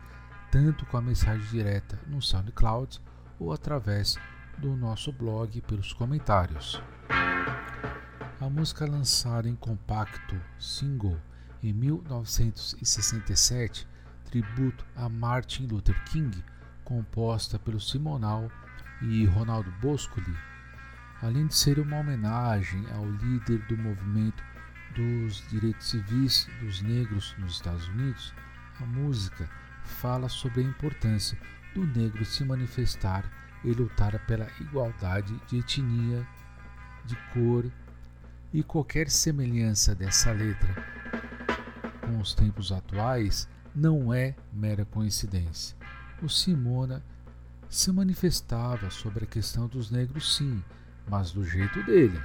[0.51, 3.01] tanto com a mensagem direta no SoundCloud
[3.39, 4.19] ou através
[4.59, 6.83] do nosso blog pelos comentários.
[8.39, 11.19] A música lançada em compacto single
[11.63, 13.89] em 1967,
[14.31, 16.43] tributo a Martin Luther King,
[16.85, 18.51] composta pelo Simonal
[19.03, 20.35] e Ronaldo Boscoli,
[21.21, 24.43] além de ser uma homenagem ao líder do movimento
[24.95, 28.33] dos direitos civis dos negros nos Estados Unidos,
[28.81, 29.49] a música
[29.85, 31.39] fala sobre a importância
[31.75, 33.25] do negro se manifestar
[33.65, 36.27] e lutar pela igualdade de etnia,
[37.05, 37.71] de cor
[38.53, 40.75] e qualquer semelhança dessa letra.
[42.01, 45.77] Com os tempos atuais não é mera coincidência.
[46.23, 47.03] O Simona
[47.69, 50.63] se manifestava sobre a questão dos negros, sim,
[51.09, 52.21] mas do jeito dele.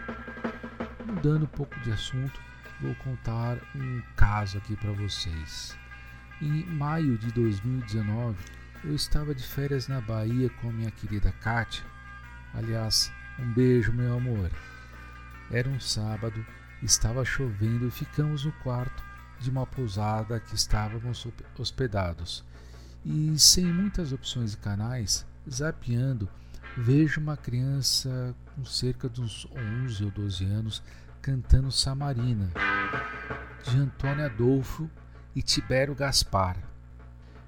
[1.05, 2.39] Mudando um pouco de assunto,
[2.81, 5.77] vou contar um caso aqui para vocês.
[6.41, 8.37] Em maio de 2019,
[8.83, 11.85] eu estava de férias na Bahia com minha querida Kátia.
[12.53, 14.49] Aliás, um beijo, meu amor.
[15.51, 16.45] Era um sábado,
[16.81, 21.27] estava chovendo e ficamos no quarto de uma pousada que estávamos
[21.57, 22.43] hospedados.
[23.03, 26.27] E sem muitas opções de canais, zapeando,
[26.77, 29.47] vejo uma criança com cerca de uns
[29.83, 30.83] 11 ou 12 anos
[31.21, 32.51] cantando Samarina,
[33.63, 34.89] de Antônio Adolfo
[35.35, 36.57] e Tibério Gaspar,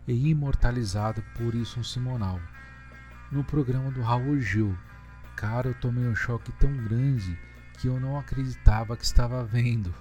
[0.08, 2.40] e imortalizado por Wilson Simonal,
[3.32, 4.76] no programa do Raul Gil.
[5.36, 7.38] Cara, eu tomei um choque tão grande
[7.78, 9.94] que eu não acreditava que estava vendo.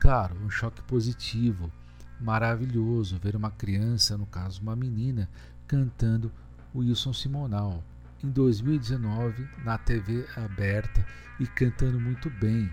[0.00, 1.72] Claro, um choque positivo,
[2.20, 5.28] maravilhoso ver uma criança, no caso uma menina,
[5.66, 6.32] cantando
[6.74, 7.82] Wilson Simonal
[8.22, 11.04] em 2019 na TV aberta
[11.40, 12.70] e cantando muito bem.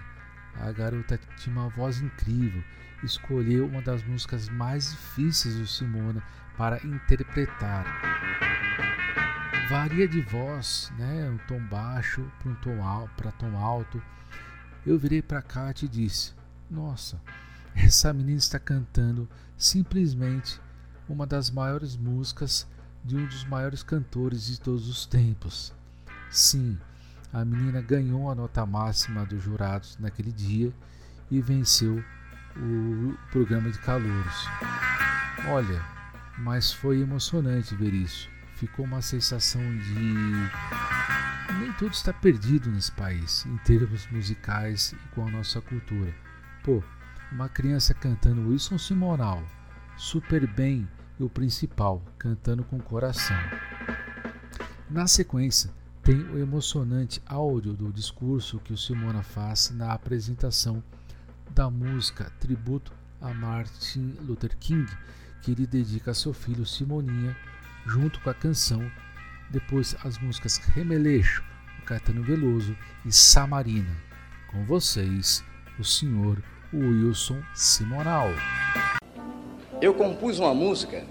[0.55, 2.63] A garota tinha uma voz incrível,
[3.03, 6.23] escolheu uma das músicas mais difíceis do Simona
[6.55, 7.85] para interpretar.
[9.67, 13.09] Varia de voz, né, um tom baixo para um tom
[13.39, 14.01] tom alto.
[14.85, 16.33] Eu virei para Kátia e disse:
[16.75, 17.21] Nossa,
[17.73, 20.59] essa menina está cantando simplesmente
[21.07, 22.67] uma das maiores músicas
[23.01, 25.73] de um dos maiores cantores de todos os tempos.
[26.29, 26.77] Sim,
[27.31, 30.73] a menina ganhou a nota máxima dos jurados naquele dia
[31.31, 32.03] e venceu
[32.57, 34.45] o programa de calouros.
[35.47, 35.81] Olha,
[36.39, 38.29] mas foi emocionante ver isso.
[38.55, 39.93] Ficou uma sensação de
[41.57, 46.13] nem tudo está perdido nesse país em termos musicais e com a nossa cultura.
[47.31, 49.43] Uma criança cantando Wilson Simonal,
[49.97, 50.87] super bem
[51.19, 53.37] e o principal, cantando com coração.
[54.89, 55.69] Na sequência,
[56.01, 60.83] tem o emocionante áudio do discurso que o Simona faz na apresentação
[61.51, 62.91] da música Tributo
[63.21, 64.91] a Martin Luther King,
[65.43, 67.37] que ele dedica a seu filho Simoninha,
[67.85, 68.91] junto com a canção,
[69.51, 71.43] depois as músicas Remeleixo,
[71.85, 73.95] Caetano Veloso e Samarina.
[74.47, 75.43] Com vocês,
[75.77, 76.41] o senhor
[76.83, 78.29] Wilson Simonal.
[79.81, 81.03] Eu compus uma música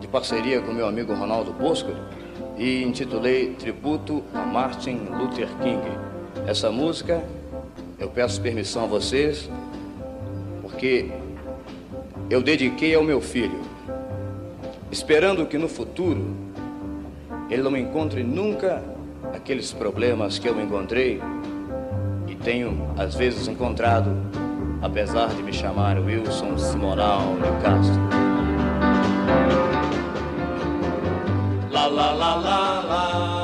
[0.00, 1.90] de parceria com meu amigo Ronaldo Bosco
[2.56, 5.82] e intitulei Tributo a Martin Luther King.
[6.46, 7.22] Essa música
[7.98, 9.48] eu peço permissão a vocês
[10.62, 11.10] porque
[12.30, 13.60] eu dediquei ao meu filho,
[14.90, 16.36] esperando que no futuro
[17.50, 18.82] ele não encontre nunca
[19.34, 21.20] aqueles problemas que eu encontrei
[22.26, 24.10] e tenho às vezes encontrado,
[24.82, 28.08] apesar de me chamar Wilson Simonal de Castro.
[31.70, 33.37] La la la la la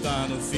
[0.00, 0.57] Palestine of fear.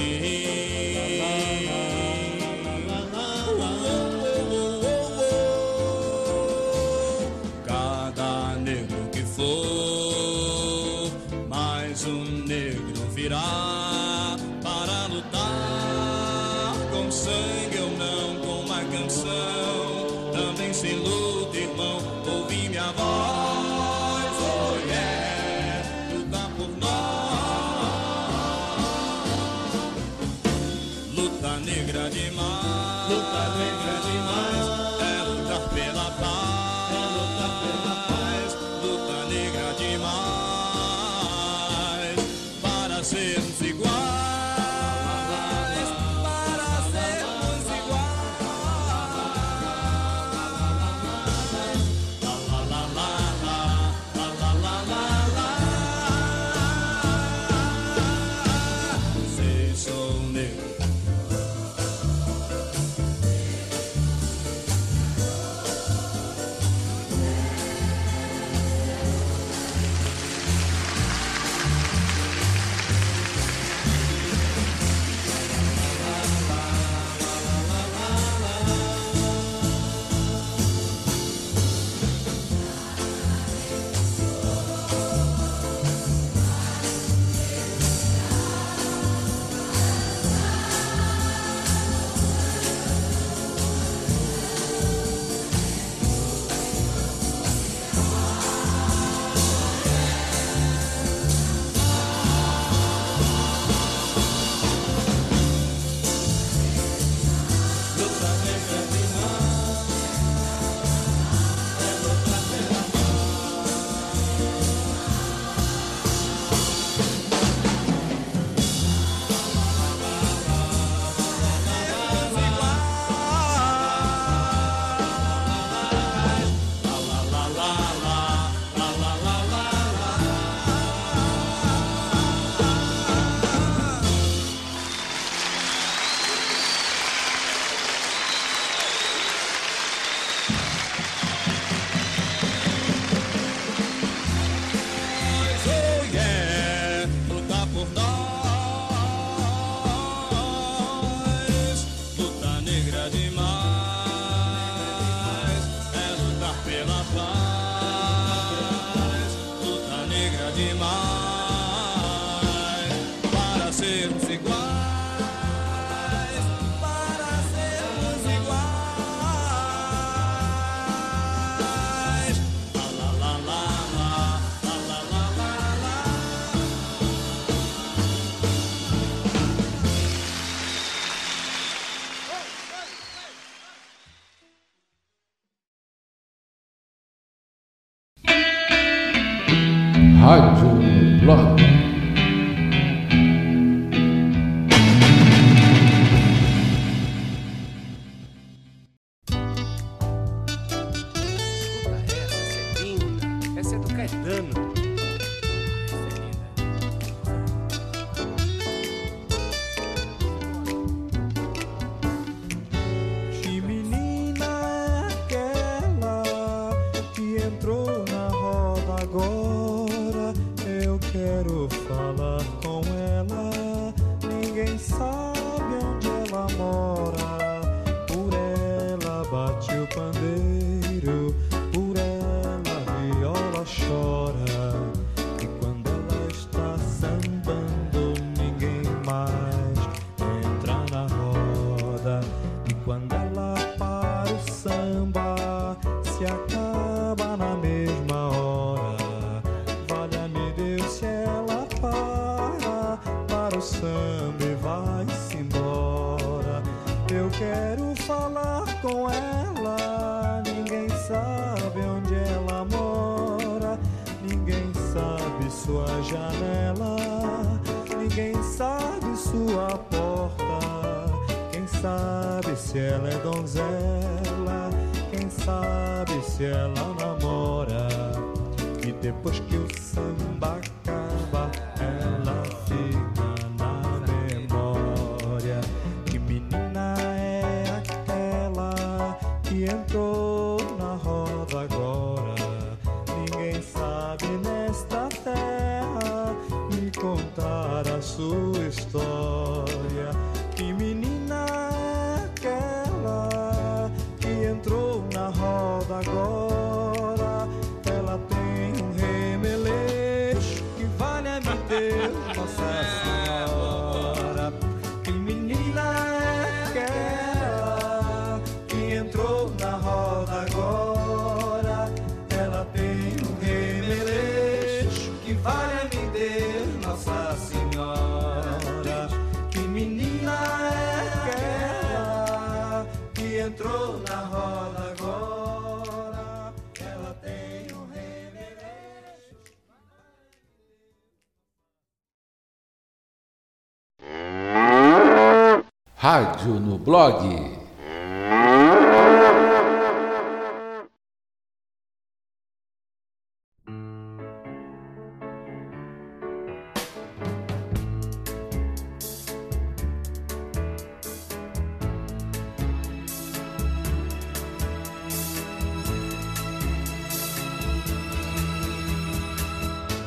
[346.40, 347.60] Rádio no Blog.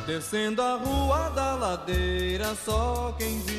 [0.07, 3.52] Descendo a rua da ladeira, só quem viu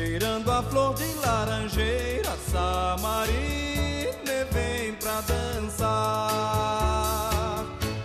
[0.00, 6.06] cheirando a flor de laranjeira, Samarina vem pra dançar.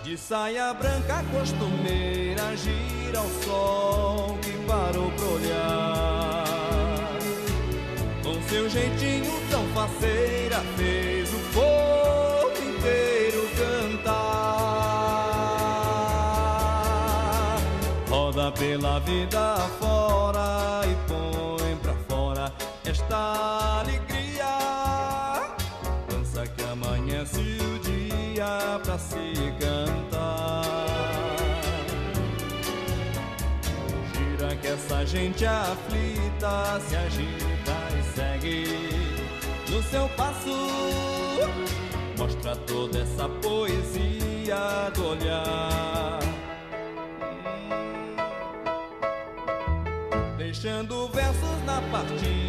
[0.04, 6.44] De saia branca costumeira, gira o sol que parou pra olhar.
[8.22, 14.36] Com seu jeitinho tão faceira, fez o povo inteiro cantar.
[18.10, 20.94] Roda pela vida fora e
[23.36, 24.58] alegria.
[26.08, 30.62] Dança que amanhece o dia pra se cantar.
[34.14, 38.64] Gira que essa gente aflita se agita e segue
[39.70, 40.68] no seu passo.
[42.18, 46.18] Mostra toda essa poesia do olhar.
[50.38, 52.45] Deixando versos na partida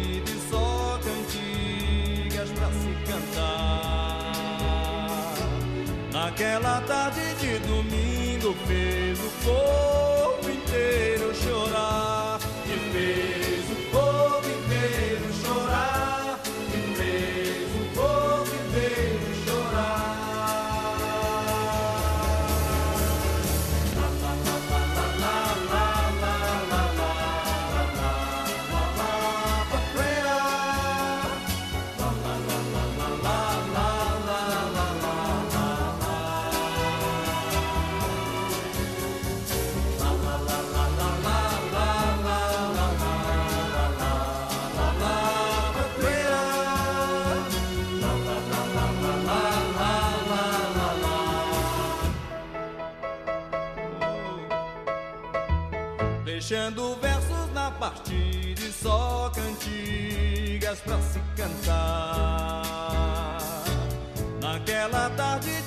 [6.38, 10.17] Naquela tarde de domingo fez o fogo.
[58.82, 62.62] só cantigas pra se cantar.
[64.40, 65.62] Naquela tarde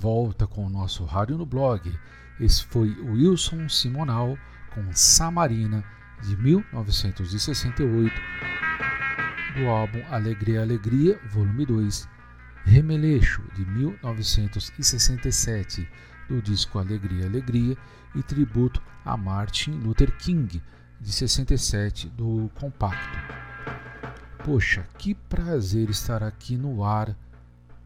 [0.00, 1.92] volta com o nosso Rádio no Blog.
[2.40, 4.38] Esse foi Wilson Simonal
[4.74, 5.84] com Samarina
[6.22, 8.14] de 1968,
[9.56, 12.08] do álbum Alegria Alegria, volume 2,
[12.64, 15.86] Remeleixo de 1967,
[16.30, 17.76] do disco Alegria Alegria
[18.14, 20.62] e tributo a Martin Luther King
[20.98, 23.18] de 67 do compacto.
[24.44, 27.14] Poxa, que prazer estar aqui no ar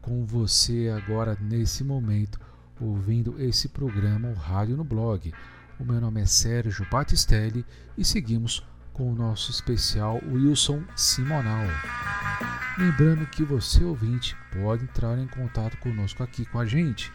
[0.05, 2.39] com você agora nesse momento,
[2.79, 5.33] ouvindo esse programa, o Rádio no Blog.
[5.79, 7.65] O meu nome é Sérgio Batistelli
[7.97, 11.65] e seguimos com o nosso especial Wilson Simonal.
[12.77, 17.11] Lembrando que você, ouvinte, pode entrar em contato conosco aqui com a gente,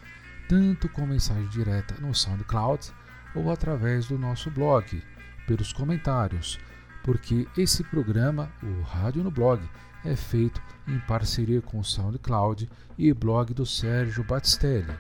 [0.49, 2.93] tanto com mensagem direta no SoundCloud
[3.37, 5.01] ou através do nosso blog,
[5.47, 6.59] pelos comentários,
[7.05, 9.63] porque esse programa, o Rádio no Blog,
[10.05, 14.93] é feito em parceria com o SoundCloud e blog do Sérgio Batistelli.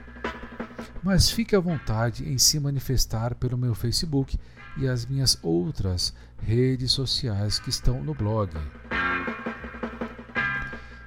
[1.02, 4.38] Mas fique à vontade em se manifestar pelo meu Facebook
[4.76, 8.52] e as minhas outras redes sociais que estão no blog.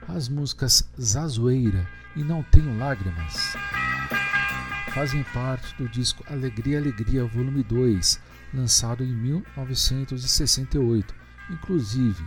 [0.08, 3.56] As músicas Zazoeira e Não Tenho Lágrimas
[4.94, 8.22] fazem parte do disco Alegria Alegria Volume 2,
[8.54, 11.16] lançado em 1968.
[11.50, 12.24] Inclusive,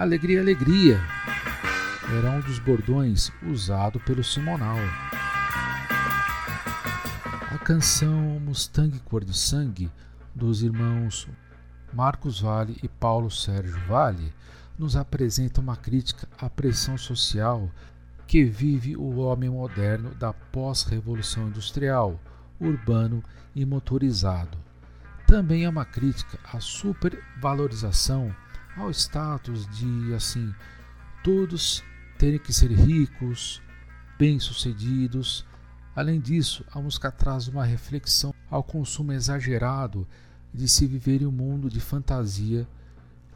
[0.00, 0.98] Alegria Alegria
[2.16, 4.78] era um dos bordões usado pelo Simonal.
[7.54, 9.90] A canção Mustang Cor de Sangue
[10.34, 11.28] dos irmãos
[11.92, 14.32] Marcos Vale e Paulo Sérgio Vale
[14.78, 17.68] nos apresenta uma crítica à pressão social
[18.26, 22.18] que vive o homem moderno da pós-revolução industrial,
[22.58, 23.22] urbano
[23.54, 24.56] e motorizado.
[25.26, 28.34] Também é uma crítica à supervalorização,
[28.80, 30.54] ao status de assim
[31.22, 31.84] todos
[32.18, 33.62] terem que ser ricos,
[34.18, 35.46] bem-sucedidos.
[35.94, 40.06] Além disso, a música traz uma reflexão ao consumo exagerado
[40.52, 42.66] de se viver em um mundo de fantasia,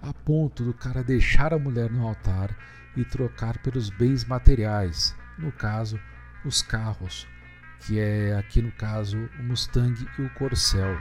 [0.03, 2.57] a ponto do cara deixar a mulher no altar
[2.97, 5.99] e trocar pelos bens materiais, no caso,
[6.45, 7.26] os carros,
[7.80, 10.97] que é aqui no caso o Mustang e o Corcel.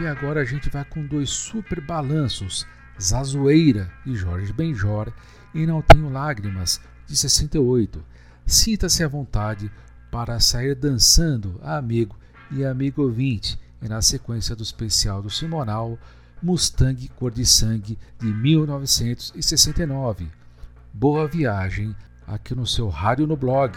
[0.00, 2.66] E agora a gente vai com dois super balanços,
[3.00, 5.12] Zazoeira de Jorge Benjor
[5.54, 8.02] e Não Tenho Lágrimas de 68.
[8.46, 9.70] Sinta-se à vontade
[10.10, 12.16] para sair dançando, amigo
[12.50, 15.98] e amigo ouvinte, e na sequência do especial do Simonal,
[16.42, 20.28] Mustang Cor de Sangue de 1969.
[20.92, 23.72] Boa viagem aqui no seu rádio no blog.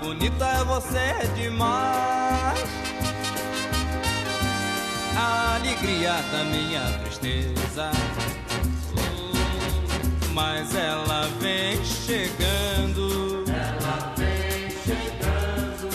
[0.00, 2.60] Bonita, é você é demais.
[5.16, 7.90] A alegria da minha tristeza.
[10.32, 13.44] Mas ela vem chegando.
[13.48, 15.88] Ela vem chegando.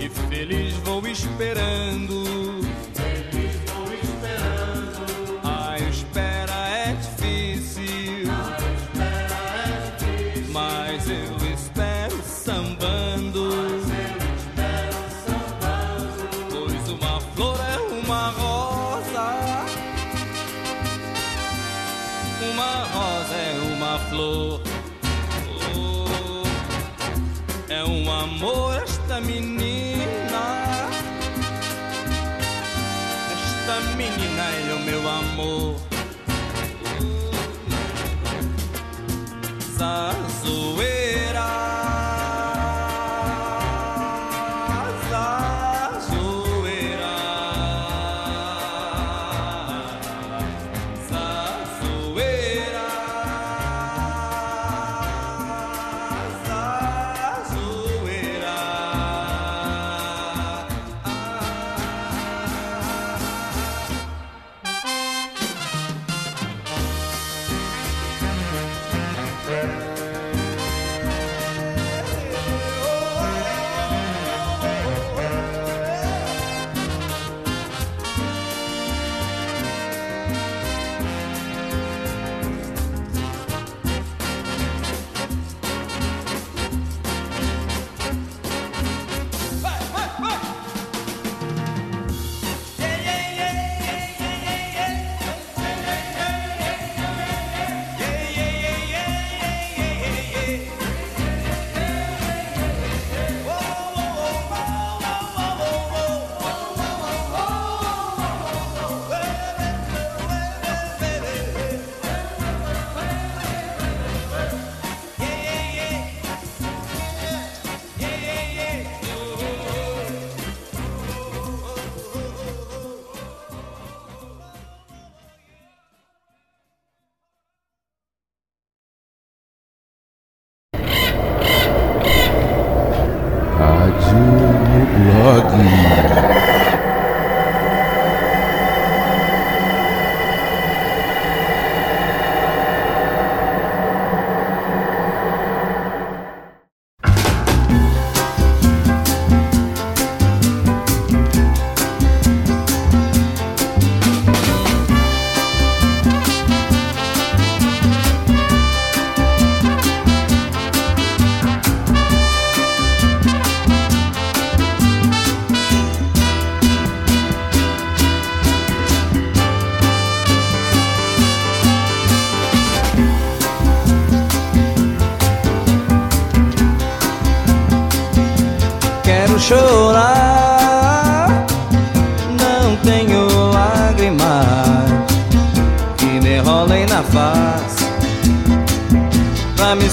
[0.00, 2.41] E feliz vou esperando.
[35.36, 35.71] more.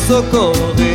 [0.10, 0.89] Socorrer.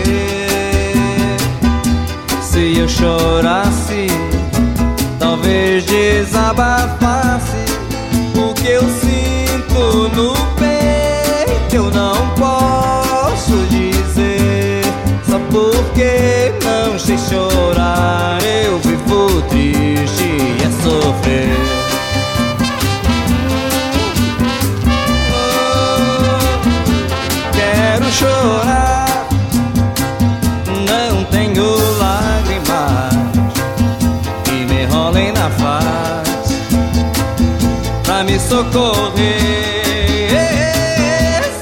[38.35, 39.15] Me socorrer.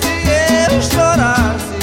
[0.00, 1.78] Se eu chorasse,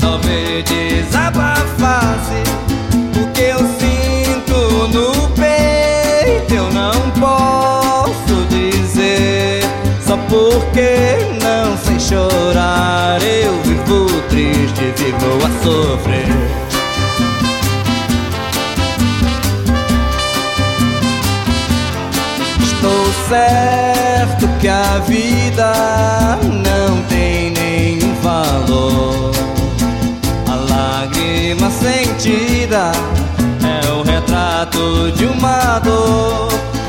[0.00, 2.42] talvez desabafasse
[3.16, 6.54] o que eu sinto no peito.
[6.54, 9.62] Eu não posso dizer
[10.04, 11.07] só porque
[23.28, 25.72] certo que a vida
[26.42, 29.32] não tem nenhum valor.
[30.48, 32.92] A lágrima sentida
[33.62, 36.48] é o retrato de uma dor.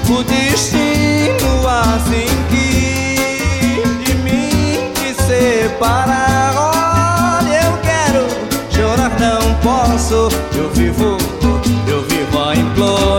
[0.09, 6.55] O destino assim quis de mim te separar.
[6.55, 8.25] Olha, eu quero
[8.71, 10.29] chorar, não posso.
[10.55, 11.17] Eu vivo,
[11.87, 13.18] eu vivo a implorar,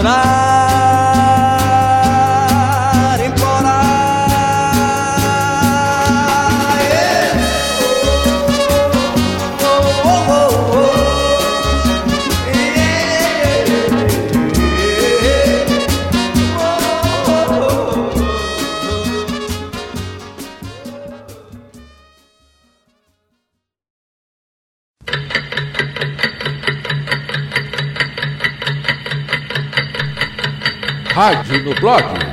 [31.20, 32.29] Rádio no blog.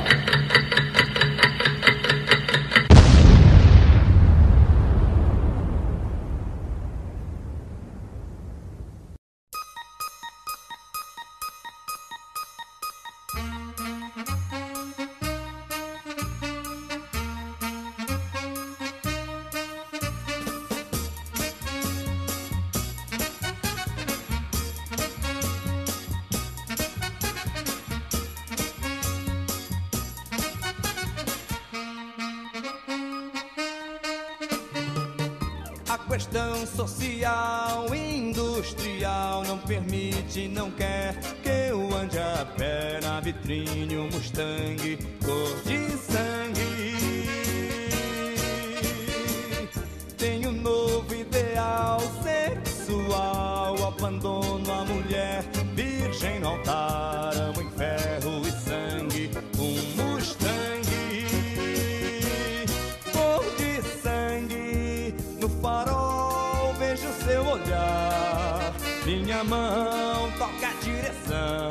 [70.38, 71.70] Toca a direção.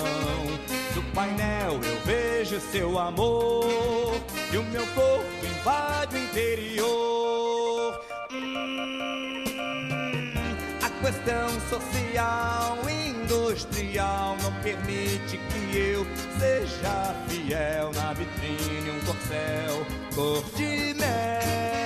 [0.93, 3.65] Do painel eu vejo seu amor
[4.51, 8.01] e o meu corpo invade o interior.
[8.31, 9.43] Hum,
[10.81, 16.05] a questão social industrial não permite que eu
[16.37, 21.76] seja fiel na vitrine um corcel cor de mel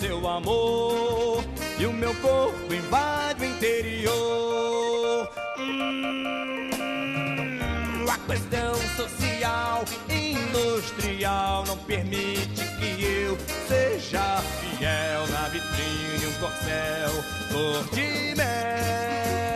[0.00, 1.44] seu amor
[1.78, 5.30] e o meu corpo invade o interior.
[5.58, 6.70] Hum,
[8.08, 13.36] a questão social industrial não permite que eu
[13.68, 15.10] seja fiel
[16.40, 17.10] corcel,
[17.52, 19.49] cor de mel,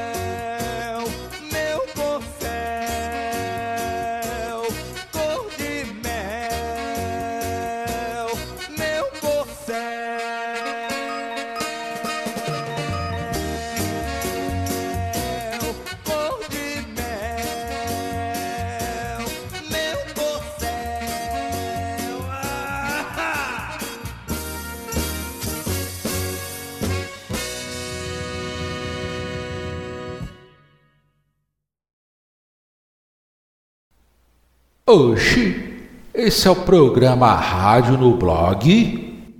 [34.94, 39.34] Oxi, esse é o programa Rádio no Blog.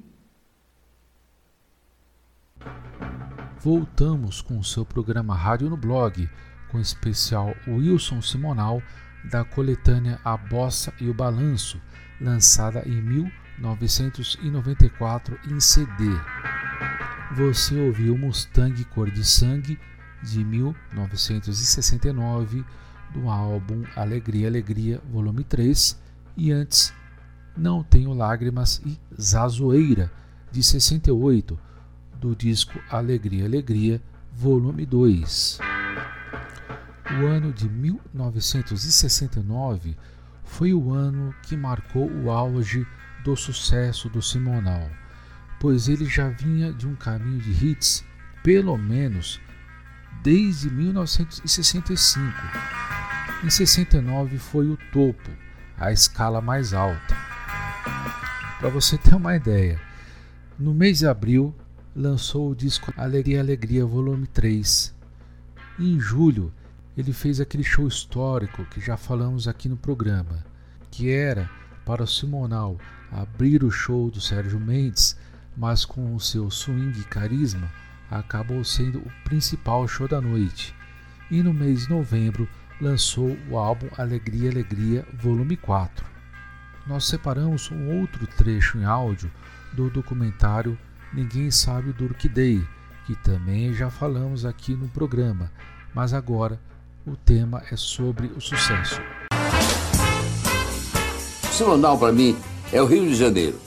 [3.61, 6.29] Voltamos com o seu programa Rádio no Blog,
[6.73, 8.83] com o especial Wilson Simonal
[9.31, 11.81] da coletânea A Bossa e o Balanço,
[12.21, 16.07] lançada em 1994 em CD.
[17.37, 19.79] Você ouviu Mustang Cor de Sangue
[20.21, 22.65] de 1969
[23.15, 25.99] do álbum Alegria Alegria Volume 3
[26.37, 26.93] e antes
[27.57, 30.13] Não Tenho Lágrimas e Zazoeira
[30.51, 31.59] de 68
[32.21, 34.03] do disco Alegria Alegria
[34.33, 35.61] Volume 2.
[37.23, 39.97] O ano de 1969
[40.43, 42.85] foi o ano que marcou o auge
[43.23, 44.91] do sucesso do Simonal,
[45.61, 48.05] pois ele já vinha de um caminho de hits,
[48.43, 49.41] pelo menos
[50.23, 52.84] desde 1965.
[53.45, 55.31] Em 69 foi o topo,
[55.77, 57.15] a escala mais alta.
[58.59, 59.79] Para você ter uma ideia,
[60.59, 61.55] no mês de abril
[61.95, 64.95] lançou o disco Alegria Alegria Volume 3.
[65.79, 66.51] E em julho
[66.97, 70.43] ele fez aquele show histórico que já falamos aqui no programa,
[70.91, 71.51] que era
[71.85, 72.79] para o Simonal
[73.13, 75.19] abrir o show do Sérgio Mendes,
[75.55, 77.71] mas com o seu swing e carisma
[78.11, 80.75] acabou sendo o principal show da noite.
[81.31, 82.49] E no mês de novembro
[82.85, 86.05] lançou o álbum Alegria Alegria Volume 4.
[86.87, 89.31] Nós separamos um outro trecho em áudio
[89.73, 90.79] do documentário
[91.13, 92.63] Ninguém Sabe o Durk Day,
[93.07, 95.51] que também já falamos aqui no programa,
[95.95, 96.61] mas agora
[97.07, 99.01] o tema é sobre o sucesso.
[101.53, 102.37] Simonal, para mim,
[102.71, 103.59] é o Rio de Janeiro.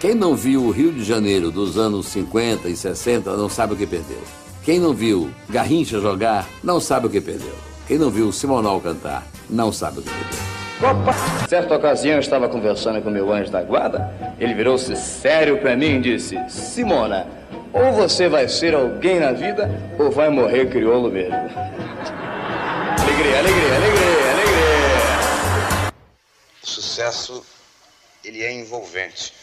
[0.00, 3.76] Quem não viu o Rio de Janeiro dos anos 50 e 60 não sabe o
[3.76, 4.22] que perdeu.
[4.64, 7.69] Quem não viu Garrincha jogar não sabe o que perdeu.
[7.90, 10.38] Quem não viu Simonal cantar não sabe o que perdeu.
[11.48, 15.96] Certa ocasião eu estava conversando com meu anjo da guarda, ele virou-se sério para mim
[15.96, 17.26] e disse: Simona,
[17.72, 19.68] ou você vai ser alguém na vida
[19.98, 21.34] ou vai morrer crioulo mesmo.
[21.34, 25.92] alegria, alegria, alegria, alegria.
[26.62, 27.44] O sucesso,
[28.24, 29.34] ele é envolvente.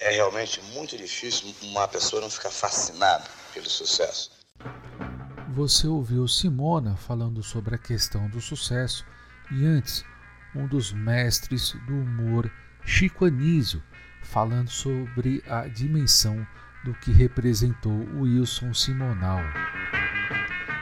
[0.00, 3.22] É realmente muito difícil uma pessoa não ficar fascinada
[3.54, 4.39] pelo sucesso.
[5.52, 9.04] Você ouviu Simona falando sobre a questão do sucesso
[9.50, 10.04] e antes
[10.54, 12.48] um dos mestres do humor,
[12.84, 13.82] Chico Anísio,
[14.22, 16.46] falando sobre a dimensão
[16.84, 19.40] do que representou o Wilson Simonal.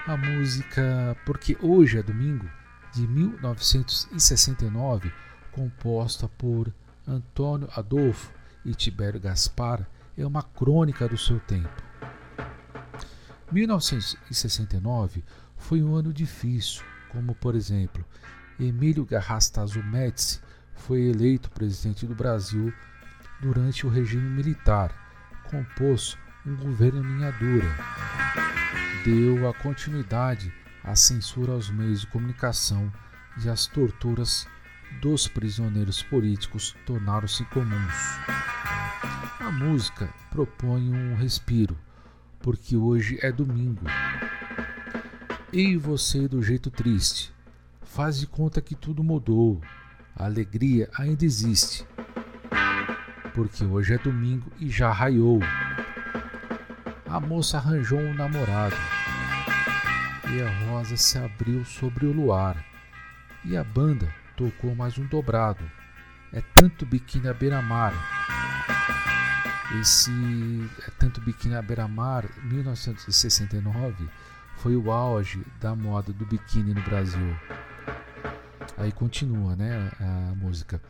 [0.07, 2.45] A música Porque Hoje é Domingo,
[2.93, 5.11] de 1969,
[5.51, 6.71] composta por
[7.07, 8.31] Antônio Adolfo
[8.67, 11.88] e Tibério Gaspar, é uma crônica do seu tempo.
[13.51, 15.25] 1969
[15.57, 18.05] foi um ano difícil, como por exemplo,
[18.61, 20.41] Emílio Garrastazu Médici
[20.75, 22.73] foi eleito presidente do Brasil
[23.41, 24.93] durante o regime militar,
[25.51, 27.75] compôs um governo linha dura,
[29.05, 30.53] deu a continuidade
[30.85, 32.93] à censura aos meios de comunicação
[33.43, 34.47] e as torturas
[35.01, 38.19] dos prisioneiros políticos tornaram-se comuns.
[39.41, 41.79] A música propõe um respiro,
[42.49, 43.85] porque hoje é domingo.
[45.53, 47.31] E você do jeito triste,
[47.83, 49.61] faz de conta que tudo mudou.
[50.17, 51.87] A alegria ainda existe.
[53.35, 55.41] Porque hoje é domingo e já raiou.
[57.07, 58.77] A moça arranjou um namorado.
[60.35, 62.65] E a rosa se abriu sobre o luar.
[63.45, 65.71] E a banda tocou mais um dobrado.
[66.33, 68.18] É tanto biquíni à beira-mar.
[69.77, 70.11] Esse
[70.87, 74.09] é tanto biquíni à beira-mar, 1969,
[74.57, 77.37] foi o auge da moda do biquíni no Brasil.
[78.79, 80.81] Aí continua, né, a música.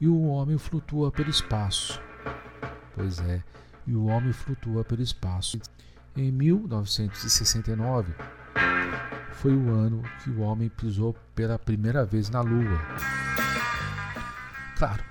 [0.00, 2.00] E o homem flutua pelo espaço.
[2.94, 3.42] Pois é,
[3.84, 5.58] e o homem flutua pelo espaço.
[6.16, 8.14] Em 1969
[9.32, 12.80] foi o ano que o homem pisou pela primeira vez na Lua.
[14.78, 15.02] Claro,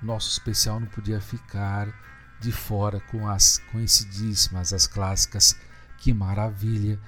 [0.00, 1.88] nosso especial não podia ficar
[2.40, 5.58] de fora com as conhecidíssimas, as clássicas
[5.98, 6.98] Que Maravilha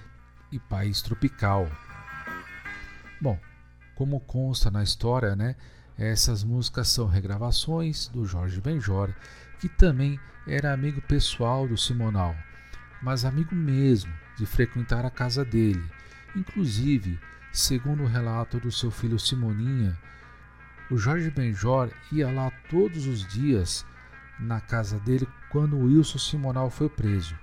[0.51, 1.70] e País Tropical.
[3.20, 3.39] Bom,
[3.94, 5.57] como consta na história, né,
[5.98, 9.11] essas músicas são regravações do Jorge Benjor,
[9.59, 12.36] que também era amigo pessoal do Simonal,
[13.03, 15.82] mas amigo mesmo de frequentar a casa dele.
[16.35, 17.19] Inclusive,
[17.53, 19.98] segundo o relato do seu filho Simoninha,
[20.90, 23.85] o Jorge Benjor ia lá todos os dias
[24.38, 27.36] na casa dele quando Wilson Simonal foi preso.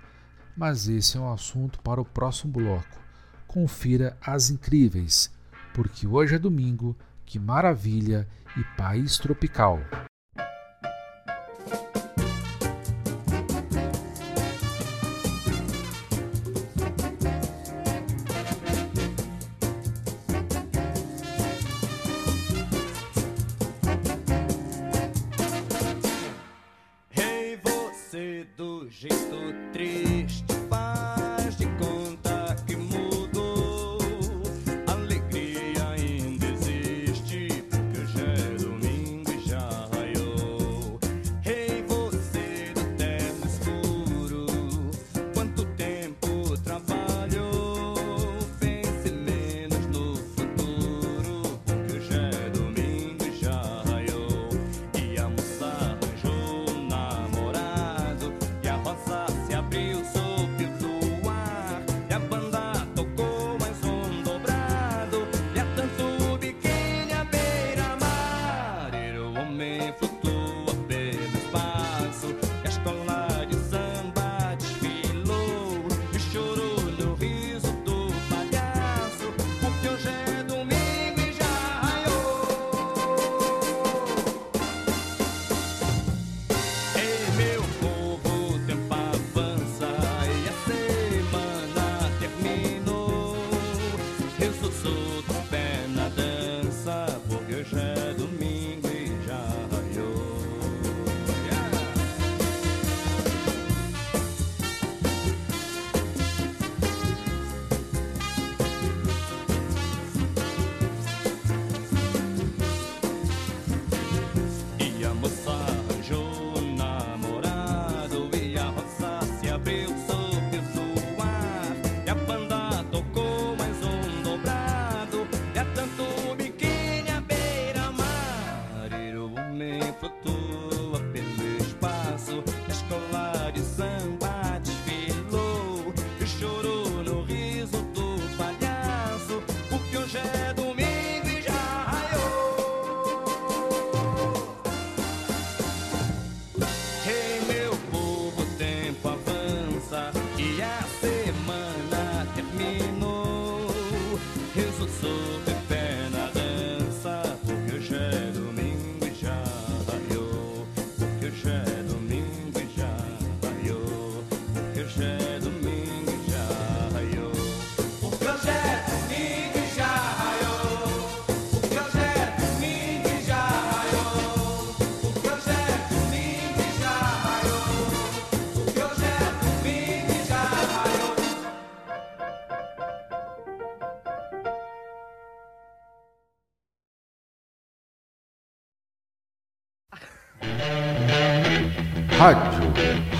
[0.56, 3.02] Mas esse é um assunto para o próximo bloco.
[3.48, 5.32] Confira as incríveis,
[5.74, 6.96] porque hoje é domingo,
[7.26, 9.80] que maravilha e país tropical.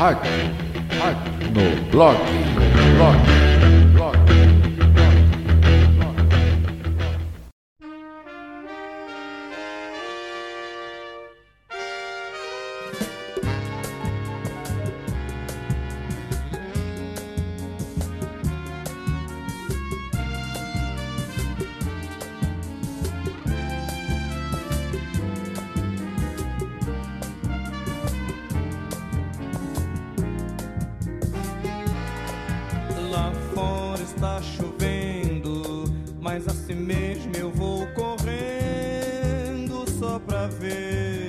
[0.04, 0.32] Rádio,
[1.00, 3.33] rádio, no blog, no blog.
[40.04, 41.23] Só pra ver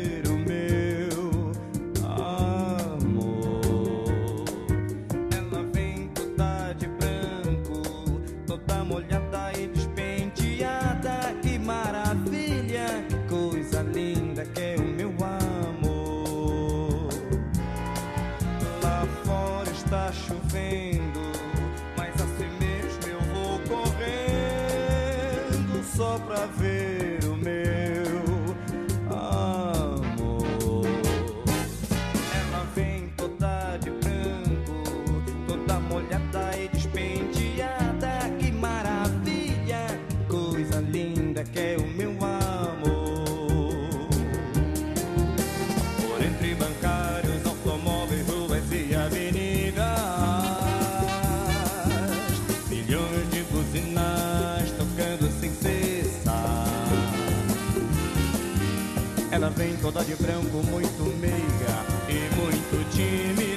[60.03, 63.54] de branco, muito meiga e muito tímida.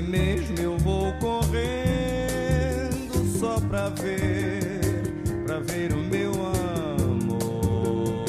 [0.00, 1.54] Mesmo eu vou correndo
[3.38, 4.80] só pra ver,
[5.46, 6.32] pra ver o meu
[7.12, 8.24] amor.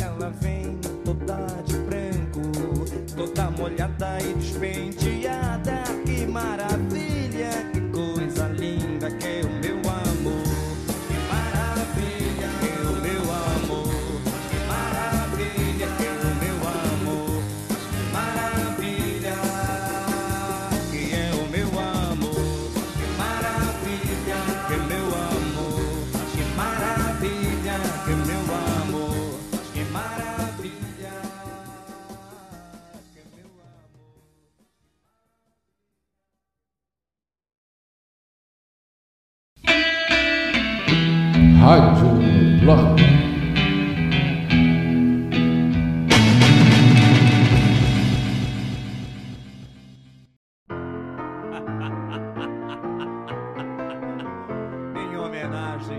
[0.00, 2.40] Ela vem toda de branco,
[3.16, 5.53] toda molhada e despenteada.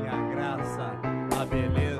[0.07, 0.91] a graça,
[1.39, 1.94] a beleza.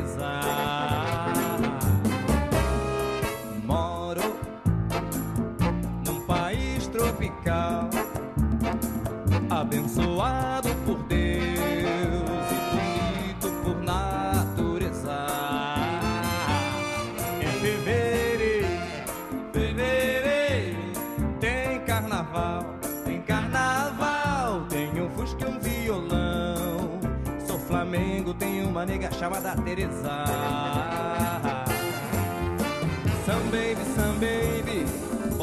[0.00, 0.57] desire.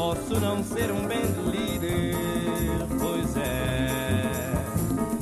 [0.06, 2.14] Posso não ser um bem líder,
[2.96, 4.52] pois é.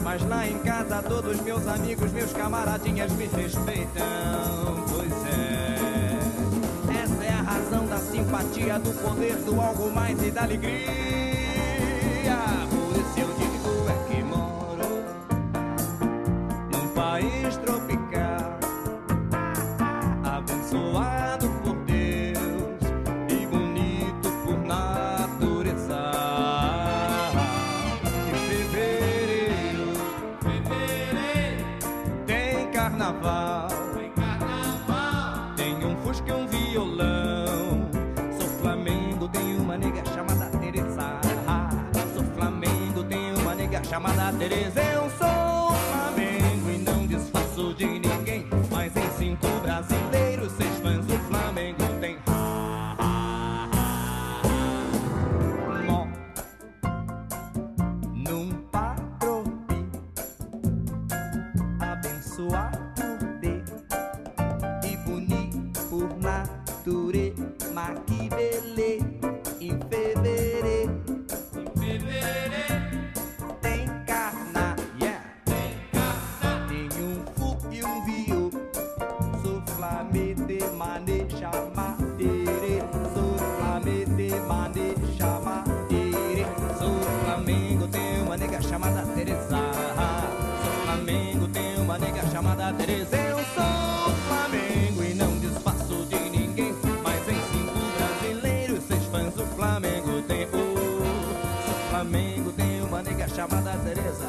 [0.02, 7.02] Mas lá em casa todos meus amigos, meus camaradinhas me respeitam, pois é.
[7.02, 11.03] Essa é a razão da simpatia, do poder, do algo mais e da alegria.
[103.34, 104.28] chamada Teresa.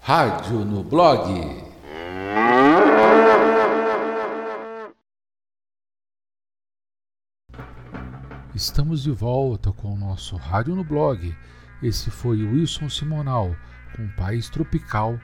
[0.00, 1.64] Rádio no blog.
[8.52, 11.36] Estamos de volta com o nosso Rádio no Blog.
[11.82, 13.54] Esse foi Wilson Simonal
[13.94, 15.20] com País Tropical.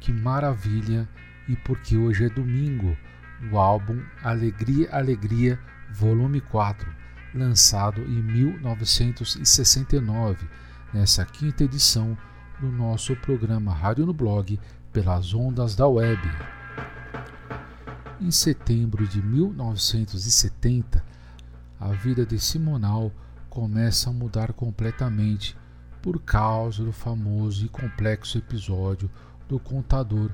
[0.00, 1.06] Que maravilha!
[1.48, 2.96] E porque hoje é domingo,
[3.40, 5.58] do álbum Alegria, Alegria,
[5.90, 6.88] volume 4,
[7.34, 10.48] lançado em 1969,
[10.92, 12.16] nessa quinta edição
[12.60, 14.60] do nosso programa Rádio no Blog
[14.92, 16.20] pelas ondas da web.
[18.20, 21.04] Em setembro de 1970,
[21.78, 23.12] a vida de Simonal
[23.50, 25.54] começa a mudar completamente
[26.00, 29.10] por causa do famoso e complexo episódio
[29.48, 30.30] do contador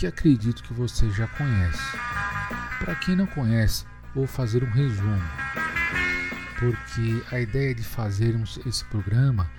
[0.00, 1.94] que acredito que você já conhece.
[2.78, 5.20] Para quem não conhece, vou fazer um resumo,
[6.58, 9.50] porque a ideia de fazermos esse programa,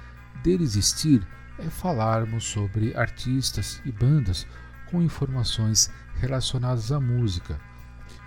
[0.41, 1.21] dele existir,
[1.59, 4.47] é falarmos sobre artistas e bandas
[4.89, 7.61] com informações relacionadas à música.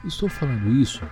[0.05, 1.03] Estou falando isso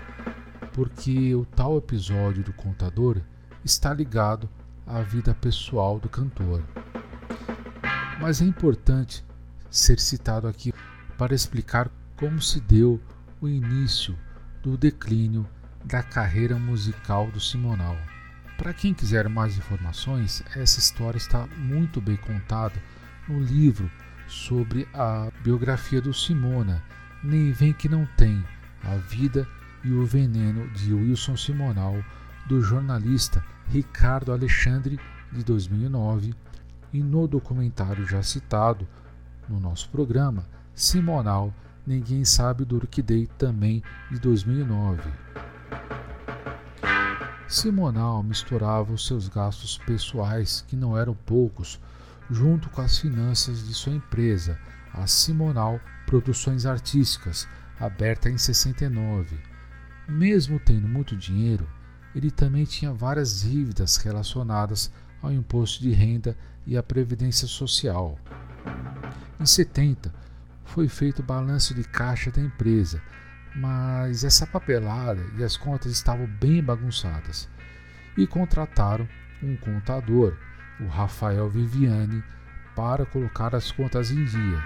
[0.72, 3.20] porque o tal episódio do contador
[3.64, 4.48] está ligado
[4.86, 6.62] à vida pessoal do cantor.
[8.20, 9.24] Mas é importante
[9.68, 10.72] ser citado aqui
[11.23, 13.01] para explicar como se deu
[13.40, 14.19] o início
[14.61, 15.49] do declínio
[15.85, 17.97] da carreira musical do Simonal.
[18.59, 22.74] Para quem quiser mais informações, essa história está muito bem contada
[23.28, 23.89] no livro
[24.27, 26.82] sobre a biografia do Simona,
[27.23, 28.44] Nem Vem Que Não Tem,
[28.82, 29.47] a vida
[29.85, 32.03] e o veneno de Wilson Simonal,
[32.49, 34.99] do jornalista Ricardo Alexandre,
[35.31, 36.35] de 2009,
[36.93, 38.89] e no documentário já citado
[39.49, 40.44] no nosso programa,
[40.74, 41.53] Simonal,
[41.86, 45.03] Ninguém Sabe do Orquidei, também de 2009.
[47.47, 51.78] Simonal misturava os seus gastos pessoais, que não eram poucos,
[52.31, 54.59] junto com as finanças de sua empresa,
[54.94, 57.47] a Simonal Produções Artísticas,
[57.78, 59.39] aberta em 69.
[60.09, 61.69] Mesmo tendo muito dinheiro,
[62.15, 64.90] ele também tinha várias dívidas relacionadas
[65.20, 66.36] ao imposto de renda
[66.66, 68.19] e à previdência social.
[69.39, 70.12] Em 70,
[70.64, 73.02] foi feito o balanço de caixa da empresa,
[73.55, 77.48] mas essa papelada e as contas estavam bem bagunçadas
[78.16, 79.09] e contrataram
[79.43, 80.36] um contador,
[80.80, 82.22] o Rafael Viviani,
[82.74, 84.62] para colocar as contas em dia.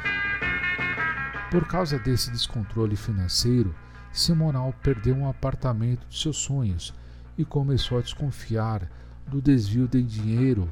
[1.51, 3.75] Por causa desse descontrole financeiro,
[4.13, 6.95] Simonal perdeu um apartamento de seus sonhos
[7.37, 8.91] e começou a desconfiar
[9.27, 10.69] do desvio de dinheiro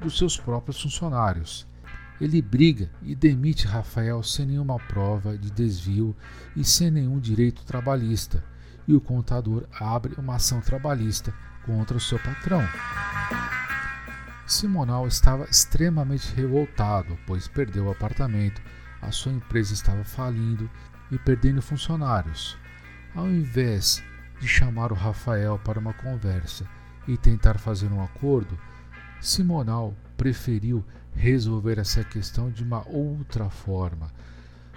[0.00, 1.66] dos seus próprios funcionários.
[2.20, 6.14] Ele briga e demite Rafael sem nenhuma prova de desvio
[6.54, 8.44] e sem nenhum direito trabalhista,
[8.86, 11.34] e o contador abre uma ação trabalhista
[11.64, 12.62] contra o seu patrão.
[14.46, 18.62] Simonal estava extremamente revoltado, pois perdeu o apartamento,
[19.00, 20.70] a sua empresa estava falindo
[21.10, 22.56] e perdendo funcionários.
[23.14, 24.02] Ao invés
[24.40, 26.66] de chamar o Rafael para uma conversa
[27.08, 28.58] e tentar fazer um acordo,
[29.20, 30.84] Simonal preferiu
[31.14, 34.12] resolver essa questão de uma outra forma.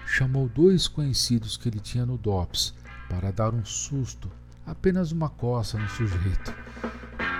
[0.05, 2.73] Chamou dois conhecidos que ele tinha no DOPS
[3.09, 4.31] para dar um susto,
[4.65, 6.53] apenas uma coça no sujeito.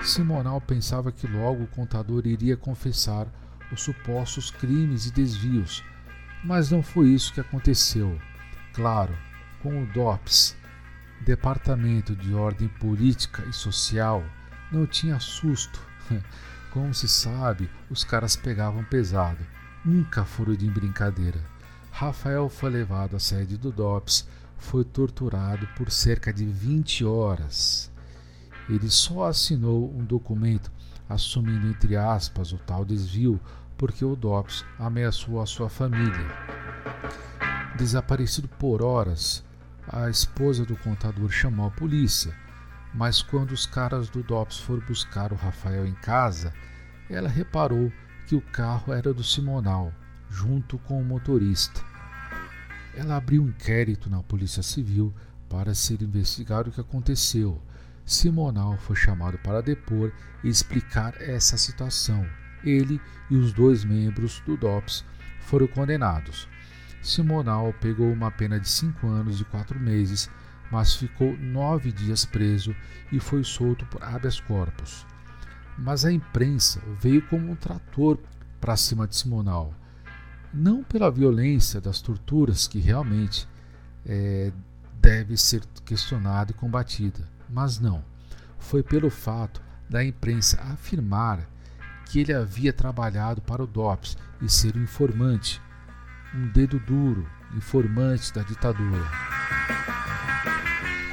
[0.04, 3.28] Simonal pensava que logo o contador iria confessar
[3.72, 5.84] os supostos crimes e desvios,
[6.44, 8.20] mas não foi isso que aconteceu.
[8.74, 9.18] Claro,
[9.62, 10.56] com o DOPS,
[11.22, 14.24] Departamento de Ordem Política e Social,
[14.72, 15.82] não tinha susto.
[16.72, 19.46] Como se sabe, os caras pegavam pesado.
[19.84, 21.40] Nunca foram de brincadeira.
[21.92, 24.28] Rafael foi levado à sede do DOPS,
[24.58, 27.92] foi torturado por cerca de 20 horas.
[28.70, 30.72] Ele só assinou um documento
[31.10, 33.40] assumindo, entre aspas, o tal desvio
[33.78, 36.28] porque o DOPS ameaçou a sua família.
[37.78, 39.44] Desaparecido por horas,
[39.88, 42.36] a esposa do contador chamou a polícia
[42.98, 46.52] mas quando os caras do DOPS foram buscar o Rafael em casa,
[47.08, 47.94] ela reparou
[48.26, 49.94] que o carro era do Simonal,
[50.32, 51.80] junto com o motorista.
[52.96, 55.14] Ela abriu um inquérito na Polícia Civil
[55.48, 57.62] para ser investigado o que aconteceu.
[58.04, 60.12] Simonal foi chamado para depor
[60.44, 62.28] e explicar essa situação.
[62.64, 63.00] Ele
[63.30, 65.06] e os dois membros do DOPS
[65.42, 66.50] foram condenados.
[67.04, 70.28] Simonal pegou uma pena de cinco anos e quatro meses
[70.72, 72.76] mas ficou nove dias preso
[73.12, 75.06] e foi solto por habeas corpus.
[75.78, 78.18] Mas a imprensa veio como um trator
[78.60, 79.74] para cima de Simonal,
[80.54, 83.48] não pela violência das torturas que realmente
[84.06, 84.52] é,
[85.00, 87.20] deve ser questionada e combatida,
[87.50, 88.04] mas não,
[88.58, 91.48] foi pelo fato da imprensa afirmar
[92.06, 95.62] que ele havia trabalhado para o DOPS e ser um informante,
[96.34, 99.37] um dedo duro, informante da ditadura.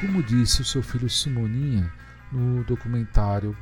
[0.05, 1.91] Como disse o seu filho Simoninha
[2.31, 3.57] no documentário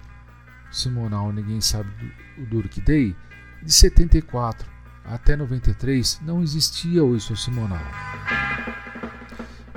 [0.72, 1.88] Simonal Ninguém Sabe
[2.36, 3.14] o que Dei,
[3.62, 4.68] de 74
[5.04, 7.84] até 93 não existia o Wilson Simonal.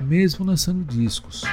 [0.01, 1.43] Mesmo lançando discos.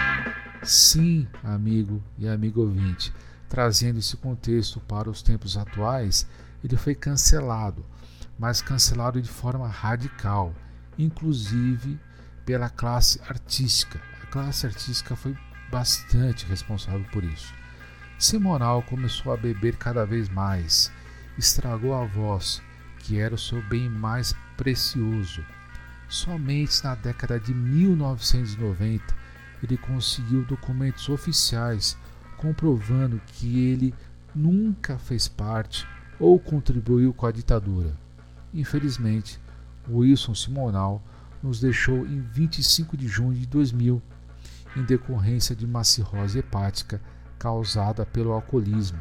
[0.62, 3.12] Sim, amigo e amigo ouvinte,
[3.50, 6.26] trazendo esse contexto para os tempos atuais,
[6.64, 7.84] ele foi cancelado,
[8.38, 10.54] mas cancelado de forma radical,
[10.98, 12.00] inclusive
[12.46, 14.11] pela classe artística.
[14.32, 15.36] Classe artística foi
[15.70, 17.52] bastante responsável por isso.
[18.18, 20.90] Simonal começou a beber cada vez mais,
[21.36, 22.62] estragou a voz,
[23.00, 25.44] que era o seu bem mais precioso.
[26.08, 29.04] Somente na década de 1990
[29.62, 31.98] ele conseguiu documentos oficiais
[32.38, 33.94] comprovando que ele
[34.34, 35.86] nunca fez parte
[36.18, 37.94] ou contribuiu com a ditadura.
[38.54, 39.38] Infelizmente,
[39.86, 41.02] Wilson Simonal
[41.42, 44.00] nos deixou em 25 de junho de 2000,
[44.76, 47.00] em decorrência de uma cirrose hepática
[47.38, 49.00] causada pelo alcoolismo.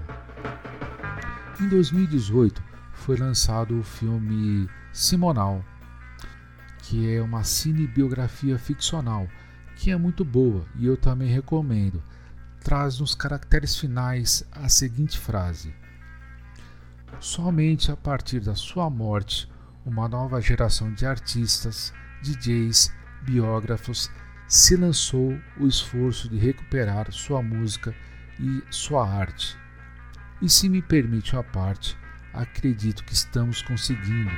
[1.59, 2.61] Em 2018,
[2.93, 5.63] foi lançado o filme Simonal,
[6.79, 9.27] que é uma cinebiografia ficcional,
[9.75, 12.03] que é muito boa e eu também recomendo
[12.63, 15.73] traz nos caracteres finais a seguinte frase:
[17.19, 19.49] Somente a partir da sua morte,
[19.85, 22.93] uma nova geração de artistas, DJs,
[23.23, 24.09] biógrafos
[24.51, 27.95] se lançou o esforço de recuperar sua música
[28.37, 29.57] e sua arte.
[30.41, 31.97] E se me permite uma parte,
[32.33, 34.29] acredito que estamos conseguindo.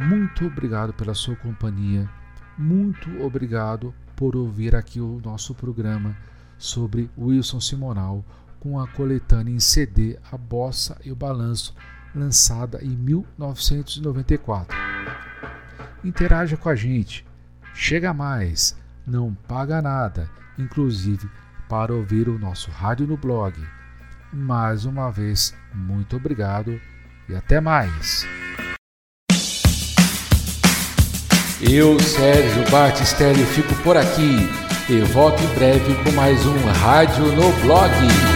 [0.00, 2.10] Muito obrigado pela sua companhia,
[2.58, 6.16] muito obrigado por ouvir aqui o nosso programa
[6.58, 8.24] sobre Wilson Simonal
[8.58, 11.72] com a coletânea em CD A Bossa e o Balanço,
[12.12, 14.76] lançada em 1994.
[16.02, 17.24] Interaja com a gente,
[17.72, 20.28] chega mais, não paga nada,
[20.58, 21.28] inclusive
[21.68, 23.54] para ouvir o nosso rádio no blog.
[24.32, 26.80] Mais uma vez, muito obrigado
[27.28, 28.26] e até mais.
[31.60, 34.36] Eu, Sérgio Batistelli, fico por aqui.
[34.90, 38.33] Eu volto em breve com mais um Rádio no Blog.